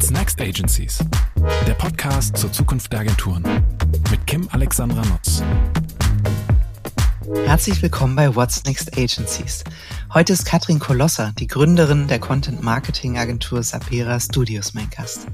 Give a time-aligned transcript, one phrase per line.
[0.00, 1.04] What's Next Agencies?
[1.66, 3.44] Der Podcast zur Zukunft der Agenturen
[4.10, 5.42] mit Kim Alexandra Nutz.
[7.44, 9.62] Herzlich willkommen bei What's Next Agencies.
[10.14, 15.26] Heute ist Katrin Kolosser, die Gründerin der Content Marketing Agentur Sapera Studios, mein Gast.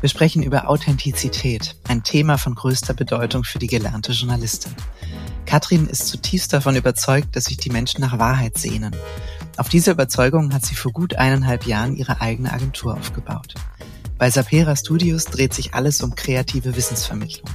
[0.00, 4.76] Wir sprechen über Authentizität, ein Thema von größter Bedeutung für die gelernte Journalistin.
[5.44, 8.94] Katrin ist zutiefst davon überzeugt, dass sich die Menschen nach Wahrheit sehnen.
[9.56, 13.54] Auf diese Überzeugung hat sie vor gut eineinhalb Jahren ihre eigene Agentur aufgebaut.
[14.16, 17.50] Bei Sapera Studios dreht sich alles um kreative Wissensvermittlung.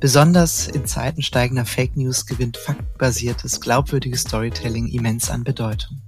[0.00, 6.02] Besonders in Zeiten steigender Fake News gewinnt faktbasiertes, glaubwürdiges Storytelling immens an Bedeutung.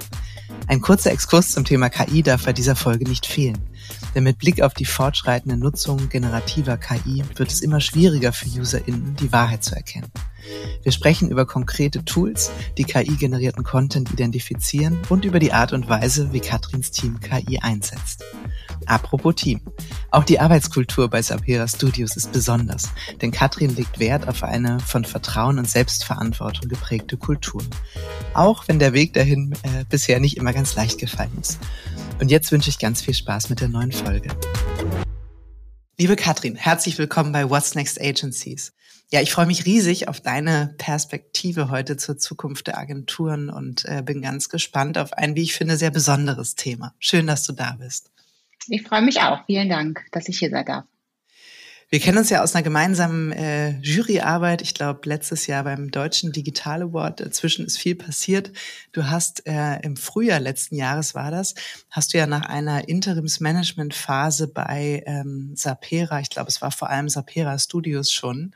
[0.69, 3.59] Ein kurzer Exkurs zum Thema KI darf bei dieser Folge nicht fehlen.
[4.15, 9.17] Denn mit Blick auf die fortschreitende Nutzung generativer KI wird es immer schwieriger für UserInnen,
[9.17, 10.11] die Wahrheit zu erkennen.
[10.83, 16.33] Wir sprechen über konkrete Tools, die KI-generierten Content identifizieren und über die Art und Weise,
[16.33, 18.25] wie Katrins Team KI einsetzt.
[18.87, 19.60] Apropos Team.
[20.12, 25.04] Auch die Arbeitskultur bei Sapera Studios ist besonders, denn Katrin legt Wert auf eine von
[25.04, 27.62] Vertrauen und Selbstverantwortung geprägte Kultur.
[28.32, 31.59] Auch wenn der Weg dahin äh, bisher nicht immer ganz leicht gefallen ist.
[32.20, 34.29] Und jetzt wünsche ich ganz viel Spaß mit der neuen Folge.
[35.98, 38.73] Liebe Katrin, herzlich willkommen bei What's Next Agencies.
[39.10, 44.02] Ja, ich freue mich riesig auf deine Perspektive heute zur Zukunft der Agenturen und äh,
[44.02, 46.95] bin ganz gespannt auf ein, wie ich finde, sehr besonderes Thema.
[46.98, 48.10] Schön, dass du da bist.
[48.69, 49.45] Ich freue mich auch.
[49.47, 50.85] Vielen Dank, dass ich hier sein darf.
[51.89, 54.61] Wir kennen uns ja aus einer gemeinsamen äh, Juryarbeit.
[54.61, 57.21] Ich glaube, letztes Jahr beim Deutschen Digital Award.
[57.21, 58.51] Dazwischen ist viel passiert.
[58.91, 61.55] Du hast äh, im Frühjahr letzten Jahres war das,
[61.89, 67.09] hast du ja nach einer Interimsmanagement-Phase bei ähm, Sapera, ich glaube, es war vor allem
[67.09, 68.53] Sapera Studios schon,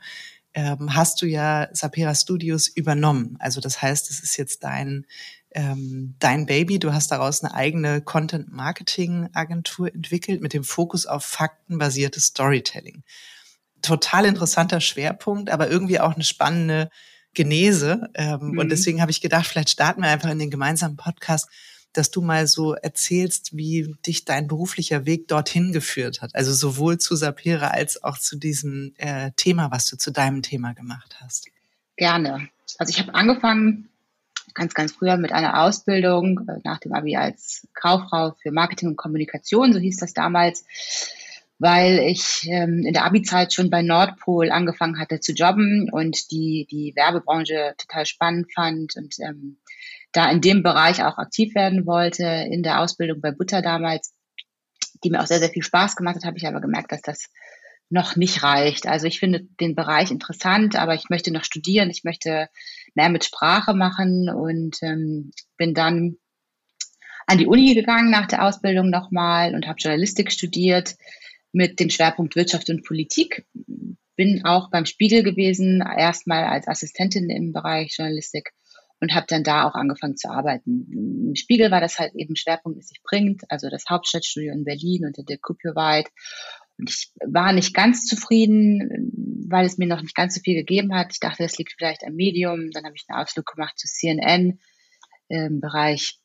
[0.53, 3.37] ähm, hast du ja Sapera Studios übernommen.
[3.39, 5.05] Also das heißt, es ist jetzt dein
[5.53, 6.79] ähm, dein Baby.
[6.79, 13.03] Du hast daraus eine eigene Content-Marketing-Agentur entwickelt mit dem Fokus auf faktenbasiertes Storytelling.
[13.81, 16.89] Total interessanter Schwerpunkt, aber irgendwie auch eine spannende
[17.33, 18.09] Genese.
[18.13, 18.57] Ähm, mhm.
[18.59, 21.49] Und deswegen habe ich gedacht, vielleicht starten wir einfach in den gemeinsamen Podcast,
[21.93, 26.33] dass du mal so erzählst, wie dich dein beruflicher Weg dorthin geführt hat.
[26.35, 30.73] Also sowohl zu Sapira als auch zu diesem äh, Thema, was du zu deinem Thema
[30.73, 31.47] gemacht hast.
[31.97, 32.47] Gerne.
[32.77, 33.89] Also ich habe angefangen
[34.53, 38.95] ganz, ganz früher mit einer Ausbildung äh, nach dem Abi als Kauffrau für Marketing und
[38.97, 40.65] Kommunikation, so hieß das damals,
[41.59, 46.67] weil ich ähm, in der Abi-Zeit schon bei Nordpol angefangen hatte zu jobben und die,
[46.71, 49.57] die Werbebranche total spannend fand und ähm,
[50.11, 54.13] da in dem Bereich auch aktiv werden wollte, in der Ausbildung bei Butter damals,
[55.03, 57.29] die mir auch sehr, sehr viel Spaß gemacht hat, habe ich aber gemerkt, dass das
[57.91, 58.87] noch nicht reicht.
[58.87, 62.47] Also ich finde den Bereich interessant, aber ich möchte noch studieren, ich möchte
[62.95, 66.15] mehr mit Sprache machen und ähm, bin dann
[67.27, 70.95] an die Uni gegangen nach der Ausbildung nochmal und habe Journalistik studiert
[71.51, 73.45] mit dem Schwerpunkt Wirtschaft und Politik.
[74.15, 78.51] Bin auch beim Spiegel gewesen, erstmal als Assistentin im Bereich Journalistik
[79.01, 81.27] und habe dann da auch angefangen zu arbeiten.
[81.29, 85.05] Im Spiegel war das halt eben Schwerpunkt, das sich bringt, also das Hauptstadtstudio in Berlin
[85.05, 86.07] unter der Copyright
[86.87, 89.11] ich war nicht ganz zufrieden,
[89.47, 91.11] weil es mir noch nicht ganz so viel gegeben hat.
[91.11, 92.71] Ich dachte, das liegt vielleicht am Medium.
[92.71, 94.59] Dann habe ich einen Ausflug gemacht zu CNN
[95.27, 96.19] im Bereich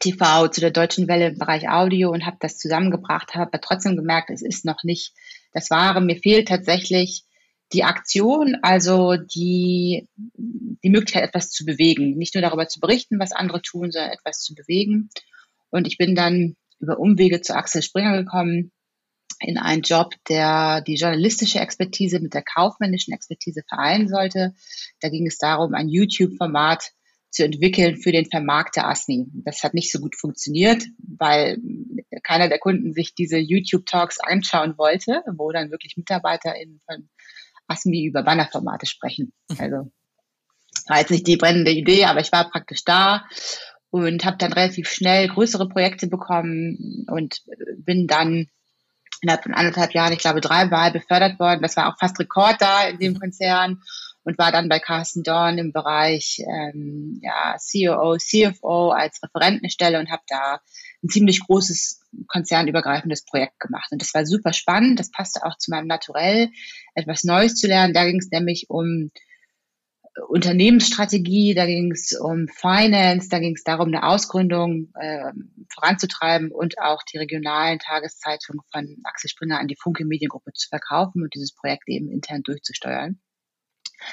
[0.00, 3.96] TV, zu der Deutschen Welle im Bereich Audio und habe das zusammengebracht, habe aber trotzdem
[3.96, 5.12] gemerkt, es ist noch nicht
[5.52, 6.00] das Wahre.
[6.00, 7.24] Mir fehlt tatsächlich
[7.72, 12.16] die Aktion, also die, die Möglichkeit, etwas zu bewegen.
[12.16, 15.10] Nicht nur darüber zu berichten, was andere tun, sondern etwas zu bewegen.
[15.70, 18.72] Und ich bin dann über Umwege zu Axel Springer gekommen,
[19.42, 24.54] in einen Job, der die journalistische Expertise mit der kaufmännischen Expertise vereinen sollte.
[25.00, 26.92] Da ging es darum, ein YouTube-Format
[27.30, 29.26] zu entwickeln für den Vermarkt der ASNI.
[29.44, 31.58] Das hat nicht so gut funktioniert, weil
[32.22, 37.08] keiner der Kunden sich diese YouTube-Talks anschauen wollte, wo dann wirklich MitarbeiterInnen von
[37.68, 39.32] ASMI über Bannerformate sprechen.
[39.48, 39.56] Mhm.
[39.58, 39.92] Also
[40.88, 43.24] war jetzt nicht die brennende Idee, aber ich war praktisch da
[43.90, 47.42] und habe dann relativ schnell größere Projekte bekommen und
[47.78, 48.48] bin dann
[49.22, 51.62] innerhalb von anderthalb Jahren, ich glaube, dreimal befördert worden.
[51.62, 53.80] Das war auch fast Rekord da in dem Konzern
[54.24, 60.10] und war dann bei Carsten Dorn im Bereich ähm, ja, COO, CFO als Referentenstelle und
[60.10, 60.60] habe da
[61.02, 63.90] ein ziemlich großes konzernübergreifendes Projekt gemacht.
[63.90, 64.98] Und das war super spannend.
[65.00, 66.50] Das passte auch zu meinem Naturell,
[66.94, 67.94] etwas Neues zu lernen.
[67.94, 69.10] Da ging es nämlich um
[70.28, 75.32] Unternehmensstrategie, da ging es um Finance, da ging es darum, eine Ausgründung äh,
[75.72, 81.22] voranzutreiben und auch die regionalen Tageszeitungen von Axel Springer an die Funke Mediengruppe zu verkaufen
[81.22, 83.20] und dieses Projekt eben intern durchzusteuern.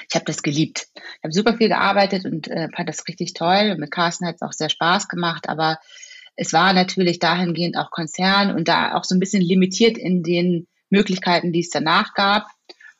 [0.08, 0.86] Ich habe das geliebt.
[0.94, 3.70] Ich habe super viel gearbeitet und äh, fand das richtig toll.
[3.72, 5.78] Und mit Carsten hat es auch sehr Spaß gemacht, aber
[6.36, 10.66] es war natürlich dahingehend auch Konzern und da auch so ein bisschen limitiert in den
[10.88, 12.46] Möglichkeiten, die es danach gab.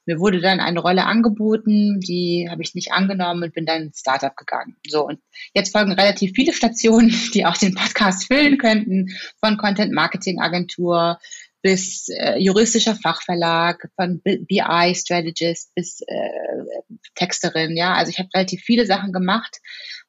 [0.06, 4.00] Mir wurde dann eine Rolle angeboten, die habe ich nicht angenommen und bin dann ins
[4.00, 4.76] Startup gegangen.
[4.86, 5.20] So, und
[5.54, 11.18] jetzt folgen relativ viele Stationen, die auch den Podcast füllen könnten, von Content Marketing Agentur
[11.62, 17.76] bis äh, juristischer Fachverlag, von BI Strategist bis äh, Texterin.
[17.76, 19.58] Ja, also ich habe relativ viele Sachen gemacht,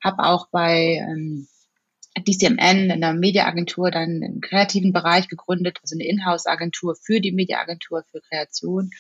[0.01, 1.47] habe auch bei ähm,
[2.19, 8.03] DCMN, in der Mediaagentur, dann einen kreativen Bereich gegründet, also eine Inhouse-Agentur für die Mediaagentur
[8.11, 8.91] für Kreation.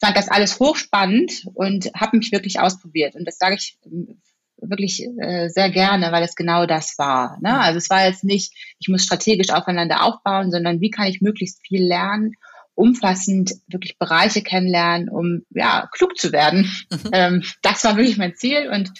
[0.00, 3.14] Fand das alles hochspannend und habe mich wirklich ausprobiert.
[3.14, 4.20] Und das sage ich ähm,
[4.62, 7.38] wirklich äh, sehr gerne, weil es genau das war.
[7.40, 7.58] Ne?
[7.58, 11.60] Also es war jetzt nicht, ich muss strategisch aufeinander aufbauen, sondern wie kann ich möglichst
[11.66, 12.34] viel lernen,
[12.74, 16.70] umfassend wirklich Bereiche kennenlernen, um ja klug zu werden.
[16.90, 17.10] Mhm.
[17.12, 18.90] Ähm, das war wirklich mein Ziel und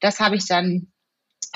[0.00, 0.88] das habe ich dann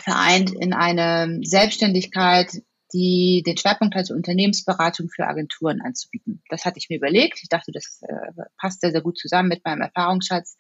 [0.01, 6.43] vereint in eine Selbstständigkeit, die den Schwerpunkt hat, Unternehmensberatung für Agenturen anzubieten.
[6.49, 7.41] Das hatte ich mir überlegt.
[7.43, 10.57] Ich dachte, das äh, passt sehr, sehr gut zusammen mit meinem Erfahrungsschatz.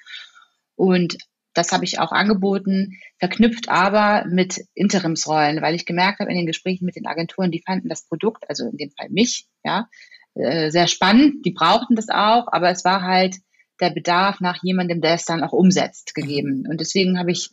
[0.76, 1.18] Und
[1.54, 6.46] das habe ich auch angeboten, verknüpft aber mit Interimsrollen, weil ich gemerkt habe in den
[6.46, 9.88] Gesprächen mit den Agenturen, die fanden das Produkt, also in dem Fall mich, ja,
[10.34, 11.44] äh, sehr spannend.
[11.44, 13.36] Die brauchten das auch, aber es war halt
[13.80, 16.66] der Bedarf nach jemandem, der es dann auch umsetzt, gegeben.
[16.68, 17.50] Und deswegen habe ich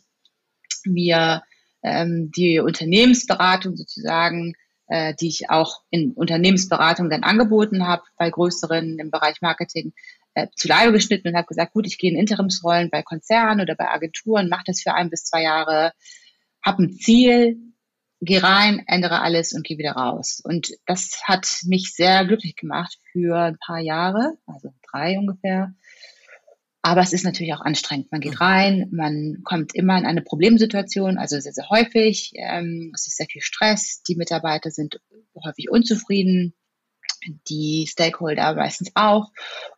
[0.84, 1.42] mir
[1.82, 4.54] ähm, die Unternehmensberatung sozusagen,
[4.88, 9.92] äh, die ich auch in Unternehmensberatung dann angeboten habe, bei größeren im Bereich Marketing,
[10.34, 13.74] äh, zu Leibe geschnitten und habe gesagt, gut, ich gehe in Interimsrollen bei Konzernen oder
[13.74, 15.92] bei Agenturen, mache das für ein bis zwei Jahre,
[16.64, 17.56] habe ein Ziel,
[18.20, 20.40] gehe rein, ändere alles und gehe wieder raus.
[20.42, 25.74] Und das hat mich sehr glücklich gemacht für ein paar Jahre, also drei ungefähr.
[26.88, 28.10] Aber es ist natürlich auch anstrengend.
[28.10, 28.38] Man geht mhm.
[28.38, 32.32] rein, man kommt immer in eine Problemsituation, also sehr, sehr häufig.
[32.36, 34.02] Ähm, es ist sehr viel Stress.
[34.08, 34.98] Die Mitarbeiter sind
[35.44, 36.54] häufig unzufrieden
[37.46, 39.32] die Stakeholder meistens auch.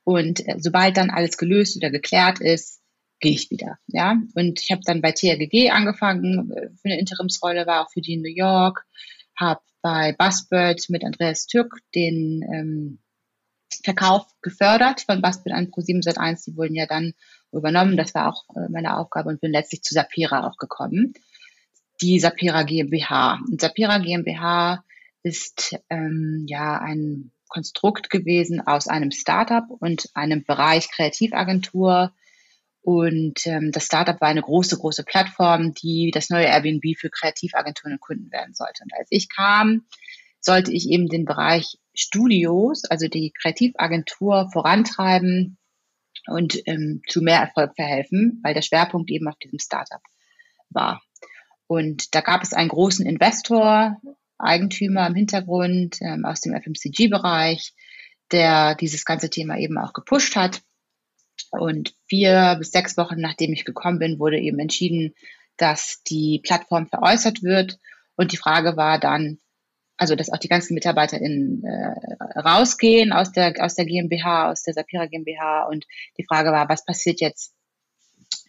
[0.04, 2.80] Und äh, sobald dann alles gelöst oder geklärt ist,
[3.18, 3.78] gehe ich wieder.
[3.88, 8.02] Ja, und ich habe dann bei TRGG angefangen äh, für eine Interimsrolle, war auch für
[8.02, 8.84] die in New York,
[9.36, 12.98] habe bei Buzzbird mit Andreas Türk den ähm,
[13.84, 16.44] Verkauf gefördert von Buzzbird an Pro7 Sat1.
[16.46, 17.14] Die wurden ja dann
[17.52, 17.96] übernommen.
[17.96, 21.14] Das war auch äh, meine Aufgabe und bin letztlich zu Sapira auch gekommen.
[22.00, 23.40] Die Sapira GmbH.
[23.50, 24.84] Und Sapira GmbH
[25.22, 32.12] ist ähm, ja ein Konstrukt gewesen aus einem Startup und einem Bereich Kreativagentur.
[32.82, 37.94] Und ähm, das Startup war eine große, große Plattform, die das neue Airbnb für Kreativagenturen
[37.94, 38.84] und Kunden werden sollte.
[38.84, 39.84] Und als ich kam,
[40.40, 45.58] sollte ich eben den Bereich Studios, also die Kreativagentur vorantreiben
[46.26, 50.02] und ähm, zu mehr Erfolg verhelfen, weil der Schwerpunkt eben auf diesem Startup
[50.70, 51.02] war.
[51.66, 54.00] Und da gab es einen großen Investor,
[54.38, 57.74] Eigentümer im Hintergrund ähm, aus dem FMCG-Bereich,
[58.32, 60.62] der dieses ganze Thema eben auch gepusht hat.
[61.50, 65.14] Und vier bis sechs Wochen nachdem ich gekommen bin, wurde eben entschieden,
[65.56, 67.78] dass die Plattform veräußert wird.
[68.16, 69.38] Und die Frage war dann,
[70.00, 74.72] also dass auch die ganzen MitarbeiterInnen äh, rausgehen aus der, aus der GmbH, aus der
[74.72, 75.64] Sapira GmbH.
[75.64, 75.86] Und
[76.16, 77.54] die Frage war, was passiert jetzt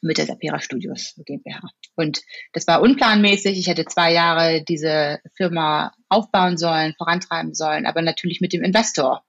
[0.01, 1.61] mit der Sapira Studios GmbH.
[1.95, 2.21] Und
[2.53, 3.59] das war unplanmäßig.
[3.59, 9.23] Ich hätte zwei Jahre diese Firma aufbauen sollen, vorantreiben sollen, aber natürlich mit dem Investor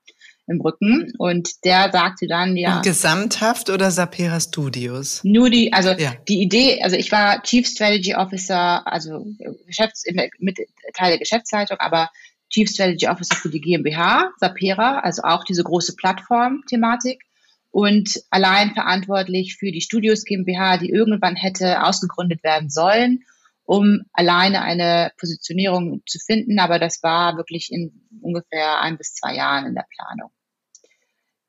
[0.47, 1.13] im Rücken.
[1.17, 2.77] Und der sagte dann, ja.
[2.77, 5.21] Und gesamthaft oder Sapira Studios?
[5.23, 6.13] Nur die, also ja.
[6.27, 9.25] die Idee, also ich war Chief Strategy Officer, also
[9.65, 10.03] Geschäfts,
[10.39, 10.57] mit
[10.93, 12.09] Teil der Geschäftsleitung, aber
[12.49, 17.23] Chief Strategy Officer für die GmbH, Sapera, also auch diese große Plattform-Thematik
[17.71, 23.23] und allein verantwortlich für die Studios GmbH, die irgendwann hätte ausgegründet werden sollen,
[23.63, 26.59] um alleine eine Positionierung zu finden.
[26.59, 30.31] Aber das war wirklich in ungefähr ein bis zwei Jahren in der Planung.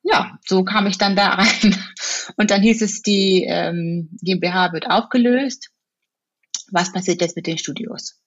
[0.03, 1.77] Ja, so kam ich dann da rein.
[2.37, 5.71] Und dann hieß es, die ähm, GmbH wird aufgelöst.
[6.71, 8.21] Was passiert jetzt mit den Studios?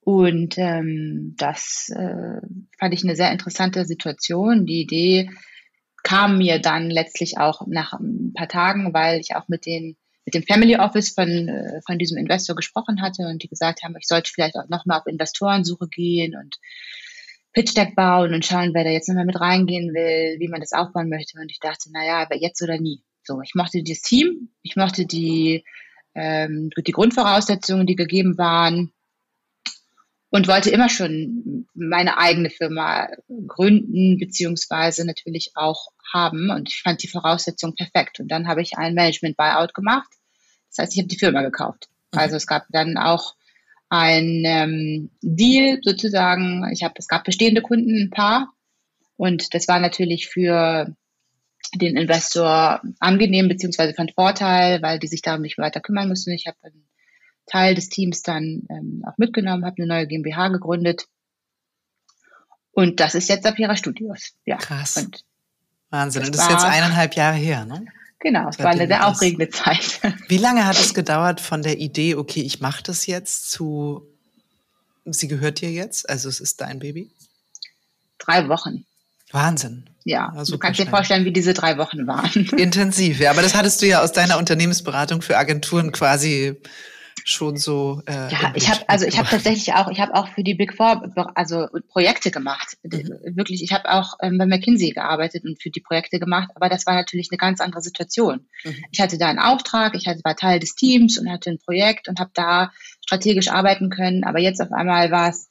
[0.00, 2.40] Und ähm, das äh,
[2.78, 4.66] fand ich eine sehr interessante Situation.
[4.66, 5.30] Die Idee,
[6.02, 9.96] kam mir dann letztlich auch nach ein paar Tagen, weil ich auch mit den
[10.30, 13.96] mit dem Family Office von, äh, von diesem Investor gesprochen hatte und die gesagt haben,
[13.98, 16.56] ich sollte vielleicht auch nochmal auf Investorensuche gehen und
[17.52, 20.72] Pitch Deck bauen und schauen, wer da jetzt nochmal mit reingehen will, wie man das
[20.72, 21.40] aufbauen möchte.
[21.40, 23.02] Und ich dachte, naja, jetzt oder nie.
[23.24, 25.64] So, ich mochte das Team, ich mochte die,
[26.14, 28.92] ähm, die Grundvoraussetzungen, die gegeben waren
[30.30, 33.08] und wollte immer schon meine eigene Firma
[33.48, 36.50] gründen, beziehungsweise natürlich auch haben.
[36.50, 38.20] Und ich fand die Voraussetzung perfekt.
[38.20, 40.08] Und dann habe ich ein Management-Buyout gemacht.
[40.70, 41.88] Das heißt, ich habe die Firma gekauft.
[42.12, 42.18] Mhm.
[42.18, 43.34] Also es gab dann auch
[43.88, 46.68] ein ähm, Deal sozusagen.
[46.72, 48.52] Ich habe, es gab bestehende Kunden, ein paar.
[49.16, 50.94] Und das war natürlich für
[51.74, 56.30] den Investor angenehm beziehungsweise von Vorteil, weil die sich darum nicht weiter kümmern mussten.
[56.30, 56.88] Ich habe einen
[57.46, 61.06] Teil des Teams dann ähm, auch mitgenommen, habe eine neue GmbH gegründet.
[62.72, 64.34] Und das ist jetzt Sapira Studios.
[64.46, 64.56] Ja.
[64.56, 64.96] Krass.
[64.96, 65.24] Und
[65.90, 66.24] Wahnsinn.
[66.24, 67.84] Und das ist jetzt eineinhalb Jahre her, ne?
[68.20, 70.00] Genau, es war eine sehr aufregende Zeit.
[70.28, 74.06] Wie lange hat es gedauert von der Idee, okay, ich mache das jetzt, zu,
[75.06, 77.10] sie gehört dir jetzt, also es ist dein Baby?
[78.18, 78.84] Drei Wochen.
[79.32, 79.88] Wahnsinn.
[80.04, 82.46] Ja, du kannst dir vorstellen, wie diese drei Wochen waren.
[82.58, 86.60] Intensiv, ja, aber das hattest du ja aus deiner Unternehmensberatung für Agenturen quasi
[87.30, 88.02] schon so.
[88.06, 90.74] Äh, ja, ich habe also ich habe tatsächlich auch ich habe auch für die Big
[90.74, 92.76] Four also Projekte gemacht.
[92.82, 93.36] Mhm.
[93.36, 96.86] Wirklich, ich habe auch ähm, bei McKinsey gearbeitet und für die Projekte gemacht, aber das
[96.86, 98.46] war natürlich eine ganz andere Situation.
[98.64, 98.84] Mhm.
[98.90, 102.08] Ich hatte da einen Auftrag, ich hatte, war Teil des Teams und hatte ein Projekt
[102.08, 102.72] und habe da
[103.04, 105.50] strategisch arbeiten können, aber jetzt auf einmal war es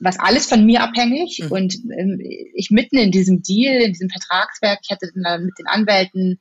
[0.00, 1.52] was alles von mir abhängig mhm.
[1.52, 2.20] und ähm,
[2.54, 6.40] ich mitten in diesem Deal, in diesem Vertragswerk, ich hatte dann mit den Anwälten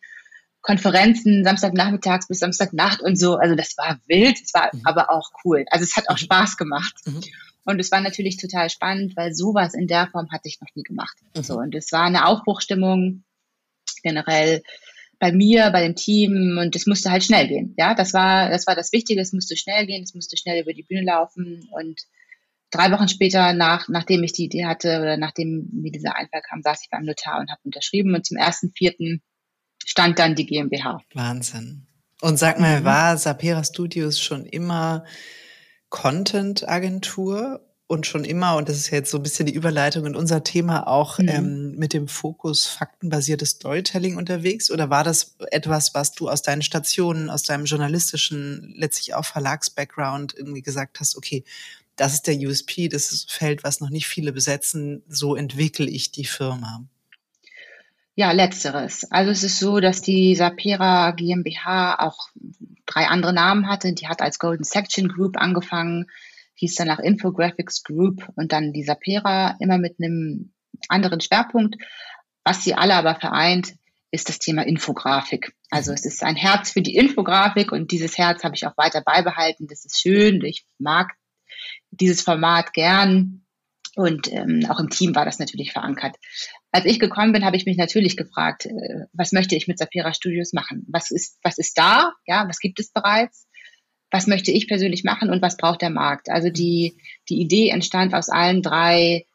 [0.67, 3.37] Konferenzen Samstagnachmittags bis Samstagnacht und so.
[3.37, 4.81] Also das war wild, es war mhm.
[4.83, 5.63] aber auch cool.
[5.71, 6.25] Also es hat auch mhm.
[6.25, 6.93] Spaß gemacht.
[7.05, 7.21] Mhm.
[7.63, 10.83] Und es war natürlich total spannend, weil sowas in der Form hatte ich noch nie
[10.83, 11.17] gemacht.
[11.35, 11.43] Mhm.
[11.43, 13.23] So, und es war eine Aufbruchstimmung
[14.03, 14.61] generell
[15.19, 17.73] bei mir, bei dem Team und es musste halt schnell gehen.
[17.77, 19.21] Ja, das war, das war das Wichtige.
[19.21, 22.01] Es musste schnell gehen, es musste schnell über die Bühne laufen und
[22.71, 26.61] drei Wochen später, nach, nachdem ich die Idee hatte oder nachdem mir dieser Einfall kam,
[26.61, 29.21] saß ich beim Notar und habe unterschrieben und zum ersten Vierten
[29.87, 31.01] stand dann die GmbH.
[31.13, 31.87] Wahnsinn.
[32.21, 32.85] Und sag mal, mhm.
[32.85, 35.05] war Sapera Studios schon immer
[35.89, 40.43] Content-Agentur und schon immer, und das ist jetzt so ein bisschen die Überleitung in unser
[40.43, 41.29] Thema, auch mhm.
[41.29, 44.69] ähm, mit dem Fokus faktenbasiertes Storytelling unterwegs?
[44.69, 50.33] Oder war das etwas, was du aus deinen Stationen, aus deinem journalistischen, letztlich auch Verlags-Background
[50.35, 51.45] irgendwie gesagt hast, okay,
[51.95, 55.87] das ist der USP, das ist ein Feld, was noch nicht viele besetzen, so entwickle
[55.87, 56.83] ich die Firma?
[58.19, 59.05] Ja, letzteres.
[59.11, 62.29] Also es ist so, dass die Sapira GmbH auch
[62.87, 63.93] drei andere Namen hatte.
[63.93, 66.07] Die hat als Golden Section Group angefangen,
[66.55, 70.51] hieß danach Infographics Group und dann die Sapira immer mit einem
[70.89, 71.75] anderen Schwerpunkt.
[72.43, 73.75] Was sie alle aber vereint,
[74.09, 75.53] ist das Thema Infografik.
[75.69, 79.01] Also es ist ein Herz für die Infografik und dieses Herz habe ich auch weiter
[79.01, 79.67] beibehalten.
[79.67, 80.43] Das ist schön.
[80.43, 81.11] Ich mag
[81.91, 83.45] dieses Format gern.
[83.97, 86.17] Und ähm, auch im Team war das natürlich verankert.
[86.69, 90.13] Als ich gekommen bin, habe ich mich natürlich gefragt, äh, was möchte ich mit Sapira
[90.13, 90.85] Studios machen?
[90.87, 92.13] Was ist, was ist da?
[92.27, 93.47] Ja, was gibt es bereits?
[94.11, 96.29] Was möchte ich persönlich machen und was braucht der Markt?
[96.29, 96.95] Also die,
[97.27, 99.25] die Idee entstand aus allen drei,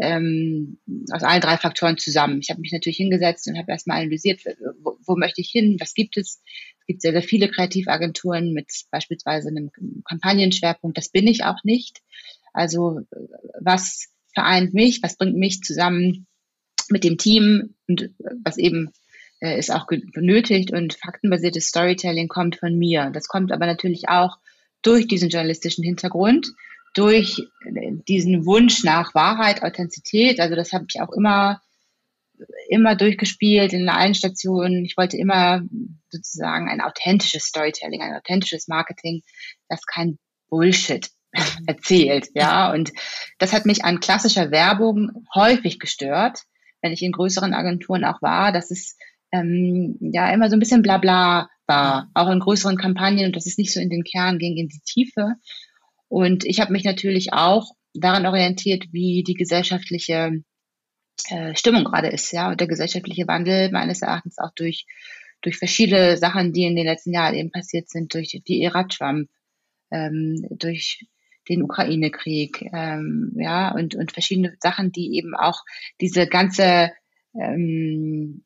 [0.00, 0.78] ähm,
[1.12, 2.38] aus allen drei Faktoren zusammen.
[2.40, 4.42] Ich habe mich natürlich hingesetzt und habe erstmal analysiert,
[4.84, 5.78] wo, wo möchte ich hin?
[5.80, 6.40] Was gibt es?
[6.78, 9.72] Es gibt sehr, sehr viele Kreativagenturen mit beispielsweise einem
[10.04, 10.96] Kampagnenschwerpunkt.
[10.96, 12.02] Das bin ich auch nicht.
[12.52, 13.00] Also
[13.60, 16.26] was vereint mich, was bringt mich zusammen
[16.88, 18.10] mit dem Team und
[18.44, 18.90] was eben
[19.40, 23.10] äh, ist auch benötigt und faktenbasiertes Storytelling kommt von mir.
[23.12, 24.38] Das kommt aber natürlich auch
[24.82, 26.48] durch diesen journalistischen Hintergrund,
[26.94, 27.42] durch
[28.08, 30.40] diesen Wunsch nach Wahrheit, Authentizität.
[30.40, 31.60] Also das habe ich auch immer
[32.68, 34.84] immer durchgespielt in allen Stationen.
[34.84, 35.62] Ich wollte immer
[36.10, 39.22] sozusagen ein authentisches Storytelling, ein authentisches Marketing,
[39.68, 41.08] das kein Bullshit
[41.66, 42.72] erzählt, ja.
[42.72, 42.92] Und
[43.38, 46.40] das hat mich an klassischer Werbung häufig gestört,
[46.80, 48.96] wenn ich in größeren Agenturen auch war, dass es
[49.32, 53.58] ähm, ja immer so ein bisschen Blabla war, auch in größeren Kampagnen und dass es
[53.58, 55.34] nicht so in den Kern ging, in die Tiefe.
[56.08, 60.42] Und ich habe mich natürlich auch daran orientiert, wie die gesellschaftliche
[61.28, 64.86] äh, Stimmung gerade ist, ja, und der gesellschaftliche Wandel meines Erachtens auch durch
[65.42, 69.28] durch verschiedene Sachen, die in den letzten Jahren eben passiert sind, durch die Ära Trump,
[69.90, 71.04] ähm, durch
[71.48, 75.64] den Ukraine-Krieg, ähm, ja, und, und verschiedene Sachen, die eben auch
[76.00, 76.92] diese ganze
[77.34, 78.44] ähm,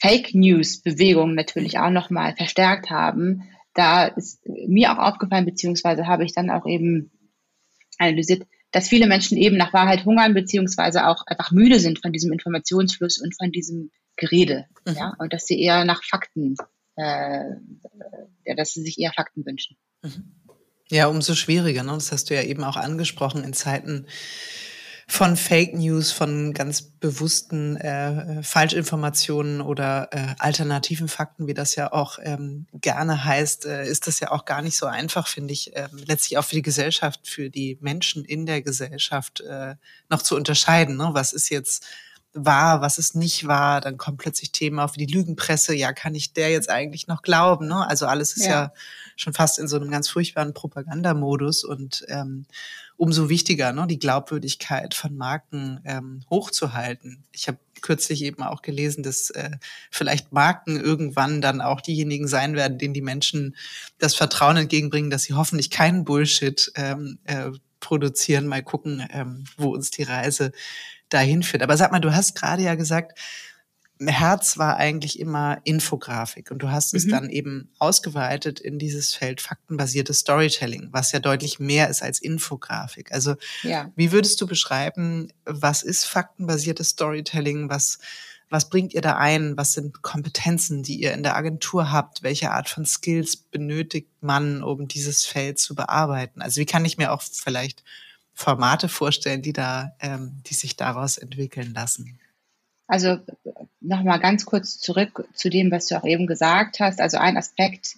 [0.00, 3.44] Fake News-Bewegung natürlich auch nochmal verstärkt haben.
[3.74, 7.10] Da ist mir auch aufgefallen, beziehungsweise habe ich dann auch eben
[7.98, 12.32] analysiert, dass viele Menschen eben nach Wahrheit hungern, beziehungsweise auch einfach müde sind von diesem
[12.32, 14.66] Informationsfluss und von diesem Gerede.
[14.86, 14.94] Mhm.
[14.94, 16.56] Ja, und dass sie eher nach Fakten,
[16.96, 17.50] äh,
[18.44, 19.76] ja, dass sie sich eher Fakten wünschen.
[20.02, 20.43] Mhm.
[20.90, 21.82] Ja, umso schwieriger.
[21.82, 21.92] Ne?
[21.92, 24.06] Das hast du ja eben auch angesprochen in Zeiten
[25.06, 31.92] von Fake News, von ganz bewussten äh, Falschinformationen oder äh, alternativen Fakten, wie das ja
[31.92, 35.76] auch ähm, gerne heißt, äh, ist das ja auch gar nicht so einfach, finde ich,
[35.76, 39.74] äh, letztlich auch für die Gesellschaft, für die Menschen in der Gesellschaft äh,
[40.08, 40.96] noch zu unterscheiden.
[40.96, 41.10] Ne?
[41.12, 41.84] Was ist jetzt
[42.34, 43.80] war, was es nicht war.
[43.80, 45.74] Dann kommt plötzlich Themen auf wie die Lügenpresse.
[45.74, 47.68] Ja, kann ich der jetzt eigentlich noch glauben?
[47.68, 47.88] Ne?
[47.88, 48.50] Also alles ist ja.
[48.50, 48.72] ja
[49.16, 52.46] schon fast in so einem ganz furchtbaren Propagandamodus und ähm,
[52.96, 57.24] umso wichtiger, ne, die Glaubwürdigkeit von Marken ähm, hochzuhalten.
[57.32, 59.50] Ich habe kürzlich eben auch gelesen, dass äh,
[59.90, 63.56] vielleicht Marken irgendwann dann auch diejenigen sein werden, denen die Menschen
[63.98, 67.50] das Vertrauen entgegenbringen, dass sie hoffentlich keinen Bullshit ähm, äh,
[67.80, 68.46] produzieren.
[68.46, 70.52] Mal gucken, ähm, wo uns die Reise
[71.14, 71.62] dahin führt.
[71.62, 73.18] Aber sag mal, du hast gerade ja gesagt,
[74.00, 77.10] Herz war eigentlich immer Infografik und du hast es mhm.
[77.10, 83.12] dann eben ausgeweitet in dieses Feld faktenbasiertes Storytelling, was ja deutlich mehr ist als Infografik.
[83.12, 83.92] Also ja.
[83.94, 87.70] wie würdest du beschreiben, was ist faktenbasiertes Storytelling?
[87.70, 87.98] Was,
[88.50, 89.56] was bringt ihr da ein?
[89.56, 92.24] Was sind Kompetenzen, die ihr in der Agentur habt?
[92.24, 96.42] Welche Art von Skills benötigt man, um dieses Feld zu bearbeiten?
[96.42, 97.84] Also wie kann ich mir auch vielleicht
[98.34, 102.18] Formate vorstellen, die da, ähm, die sich daraus entwickeln lassen?
[102.86, 103.18] Also
[103.80, 107.00] nochmal ganz kurz zurück zu dem, was du auch eben gesagt hast.
[107.00, 107.96] Also ein Aspekt,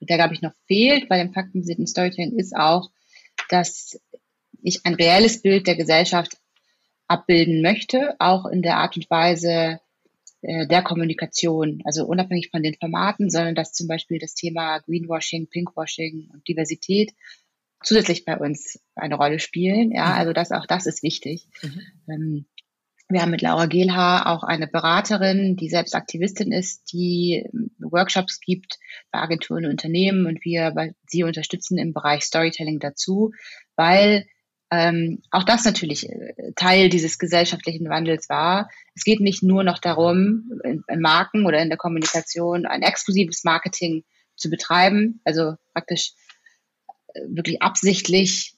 [0.00, 2.90] der, glaube ich, noch fehlt bei dem faktenbasierten Storytelling, ist auch,
[3.50, 4.00] dass
[4.62, 6.38] ich ein reelles Bild der Gesellschaft
[7.06, 9.80] abbilden möchte, auch in der Art und Weise
[10.42, 15.48] äh, der Kommunikation, also unabhängig von den Formaten, sondern dass zum Beispiel das Thema Greenwashing,
[15.48, 17.12] Pinkwashing und Diversität
[17.82, 19.92] zusätzlich bei uns eine Rolle spielen.
[19.92, 20.12] Ja, mhm.
[20.12, 21.46] also das auch das ist wichtig.
[21.62, 21.82] Mhm.
[22.08, 22.46] Ähm,
[23.10, 28.40] wir haben mit Laura Gehlhaar auch eine Beraterin, die selbst Aktivistin ist, die ähm, Workshops
[28.40, 28.78] gibt
[29.10, 30.74] bei Agenturen und Unternehmen und wir
[31.06, 33.32] sie unterstützen im Bereich Storytelling dazu,
[33.76, 34.26] weil
[34.70, 38.68] ähm, auch das natürlich äh, Teil dieses gesellschaftlichen Wandels war.
[38.94, 43.44] Es geht nicht nur noch darum, in, in Marken oder in der Kommunikation ein exklusives
[43.44, 44.04] Marketing
[44.36, 46.12] zu betreiben, also praktisch
[47.26, 48.54] wirklich absichtlich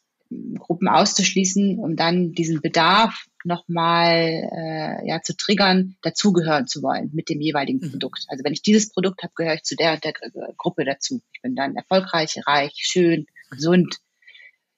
[0.58, 7.28] Gruppen auszuschließen, um dann diesen Bedarf nochmal äh, ja, zu triggern, dazugehören zu wollen mit
[7.28, 7.90] dem jeweiligen mhm.
[7.90, 8.26] Produkt.
[8.28, 10.12] Also wenn ich dieses Produkt habe, gehöre ich zu der und der
[10.56, 11.20] Gruppe dazu.
[11.32, 13.98] Ich bin dann erfolgreich, reich, schön, gesund,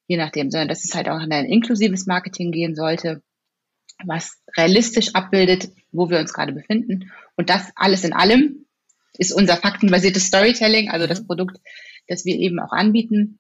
[0.07, 3.23] je nachdem, sondern dass es halt auch in ein inklusives Marketing gehen sollte,
[4.05, 7.11] was realistisch abbildet, wo wir uns gerade befinden.
[7.37, 8.67] Und das alles in allem
[9.19, 11.27] ist unser faktenbasiertes Storytelling, also das mhm.
[11.27, 11.59] Produkt,
[12.09, 13.39] das wir eben auch anbieten.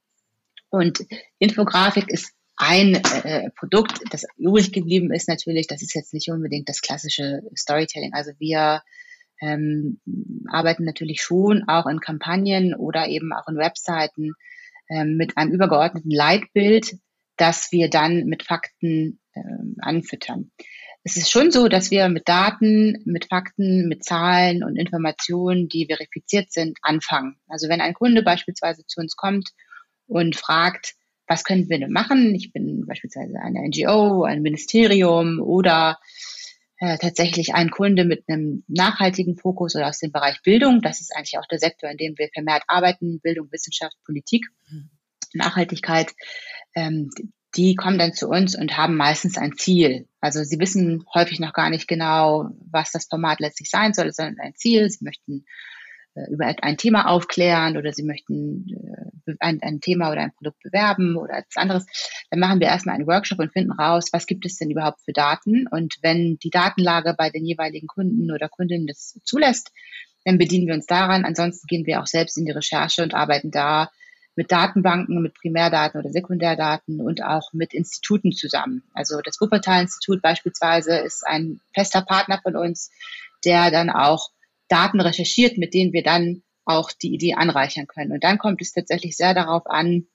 [0.72, 1.04] Und
[1.38, 6.68] Infografik ist ein äh, Produkt, das übrig geblieben ist natürlich, das ist jetzt nicht unbedingt
[6.68, 8.14] das klassische Storytelling.
[8.14, 8.82] Also wir
[9.42, 10.00] ähm,
[10.48, 14.32] arbeiten natürlich schon auch in Kampagnen oder eben auch in Webseiten
[14.88, 16.96] ähm, mit einem übergeordneten Leitbild,
[17.36, 20.52] das wir dann mit Fakten ähm, anfüttern.
[21.04, 25.84] Es ist schon so, dass wir mit Daten, mit Fakten, mit Zahlen und Informationen, die
[25.86, 27.36] verifiziert sind, anfangen.
[27.46, 29.50] Also wenn ein Kunde beispielsweise zu uns kommt
[30.06, 30.94] und fragt,
[31.26, 32.34] was können wir denn machen?
[32.34, 35.98] Ich bin beispielsweise eine NGO, ein Ministerium oder
[36.78, 40.82] äh, tatsächlich ein Kunde mit einem nachhaltigen Fokus oder aus dem Bereich Bildung.
[40.82, 44.90] Das ist eigentlich auch der Sektor, in dem wir vermehrt arbeiten, Bildung, Wissenschaft, Politik, mhm.
[45.32, 46.12] Nachhaltigkeit.
[46.74, 47.08] Ähm,
[47.54, 50.08] die kommen dann zu uns und haben meistens ein Ziel.
[50.20, 54.40] Also sie wissen häufig noch gar nicht genau, was das Format letztlich sein soll, sondern
[54.40, 54.88] ein Ziel.
[54.90, 55.44] Sie möchten
[56.30, 58.66] über ein Thema aufklären oder Sie möchten
[59.26, 61.86] äh, ein, ein Thema oder ein Produkt bewerben oder etwas anderes,
[62.30, 65.12] dann machen wir erstmal einen Workshop und finden raus, was gibt es denn überhaupt für
[65.12, 65.66] Daten.
[65.68, 69.72] Und wenn die Datenlage bei den jeweiligen Kunden oder Kundinnen das zulässt,
[70.24, 71.24] dann bedienen wir uns daran.
[71.24, 73.90] Ansonsten gehen wir auch selbst in die Recherche und arbeiten da
[74.34, 78.82] mit Datenbanken, mit Primärdaten oder Sekundärdaten und auch mit Instituten zusammen.
[78.94, 82.90] Also das Wuppertal-Institut beispielsweise ist ein fester Partner von uns,
[83.44, 84.30] der dann auch
[84.72, 88.12] Daten recherchiert, mit denen wir dann auch die Idee anreichern können.
[88.12, 90.06] Und dann kommt es tatsächlich sehr darauf an,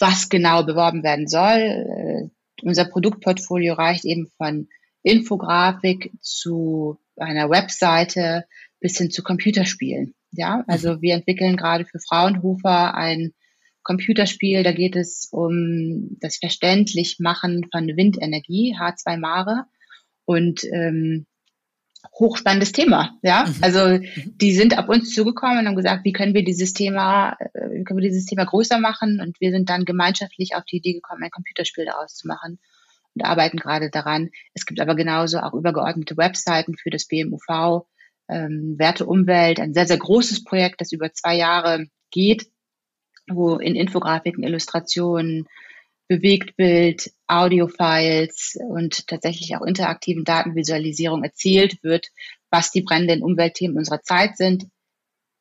[0.00, 1.58] was genau beworben werden soll.
[1.60, 2.28] Äh,
[2.62, 4.68] unser Produktportfolio reicht eben von
[5.02, 8.44] Infografik zu einer Webseite
[8.80, 10.14] bis hin zu Computerspielen.
[10.32, 13.32] Ja, also wir entwickeln gerade für Fraunhofer ein
[13.82, 14.62] Computerspiel.
[14.62, 19.64] Da geht es um das Verständlichmachen von Windenergie, H2 Mare.
[20.24, 21.26] Und ähm,
[22.12, 23.16] hochspannendes Thema.
[23.22, 23.54] Ja, mhm.
[23.60, 24.34] also mhm.
[24.36, 27.84] die sind ab uns zugekommen und haben gesagt, wie können wir dieses Thema, äh, wie
[27.84, 29.20] können wir dieses Thema größer machen?
[29.20, 32.58] Und wir sind dann gemeinschaftlich auf die Idee gekommen, ein Computerspiel daraus zu machen
[33.14, 34.30] und arbeiten gerade daran.
[34.54, 37.86] Es gibt aber genauso auch übergeordnete Webseiten für das BMUV,
[38.28, 42.50] ähm, Werte Umwelt, ein sehr, sehr großes Projekt, das über zwei Jahre geht,
[43.28, 45.46] wo in Infografiken, Illustrationen,
[46.08, 52.08] Bewegtbild, Audiofiles und tatsächlich auch interaktiven Datenvisualisierung erzählt wird,
[52.50, 54.66] was die brennenden Umweltthemen unserer Zeit sind.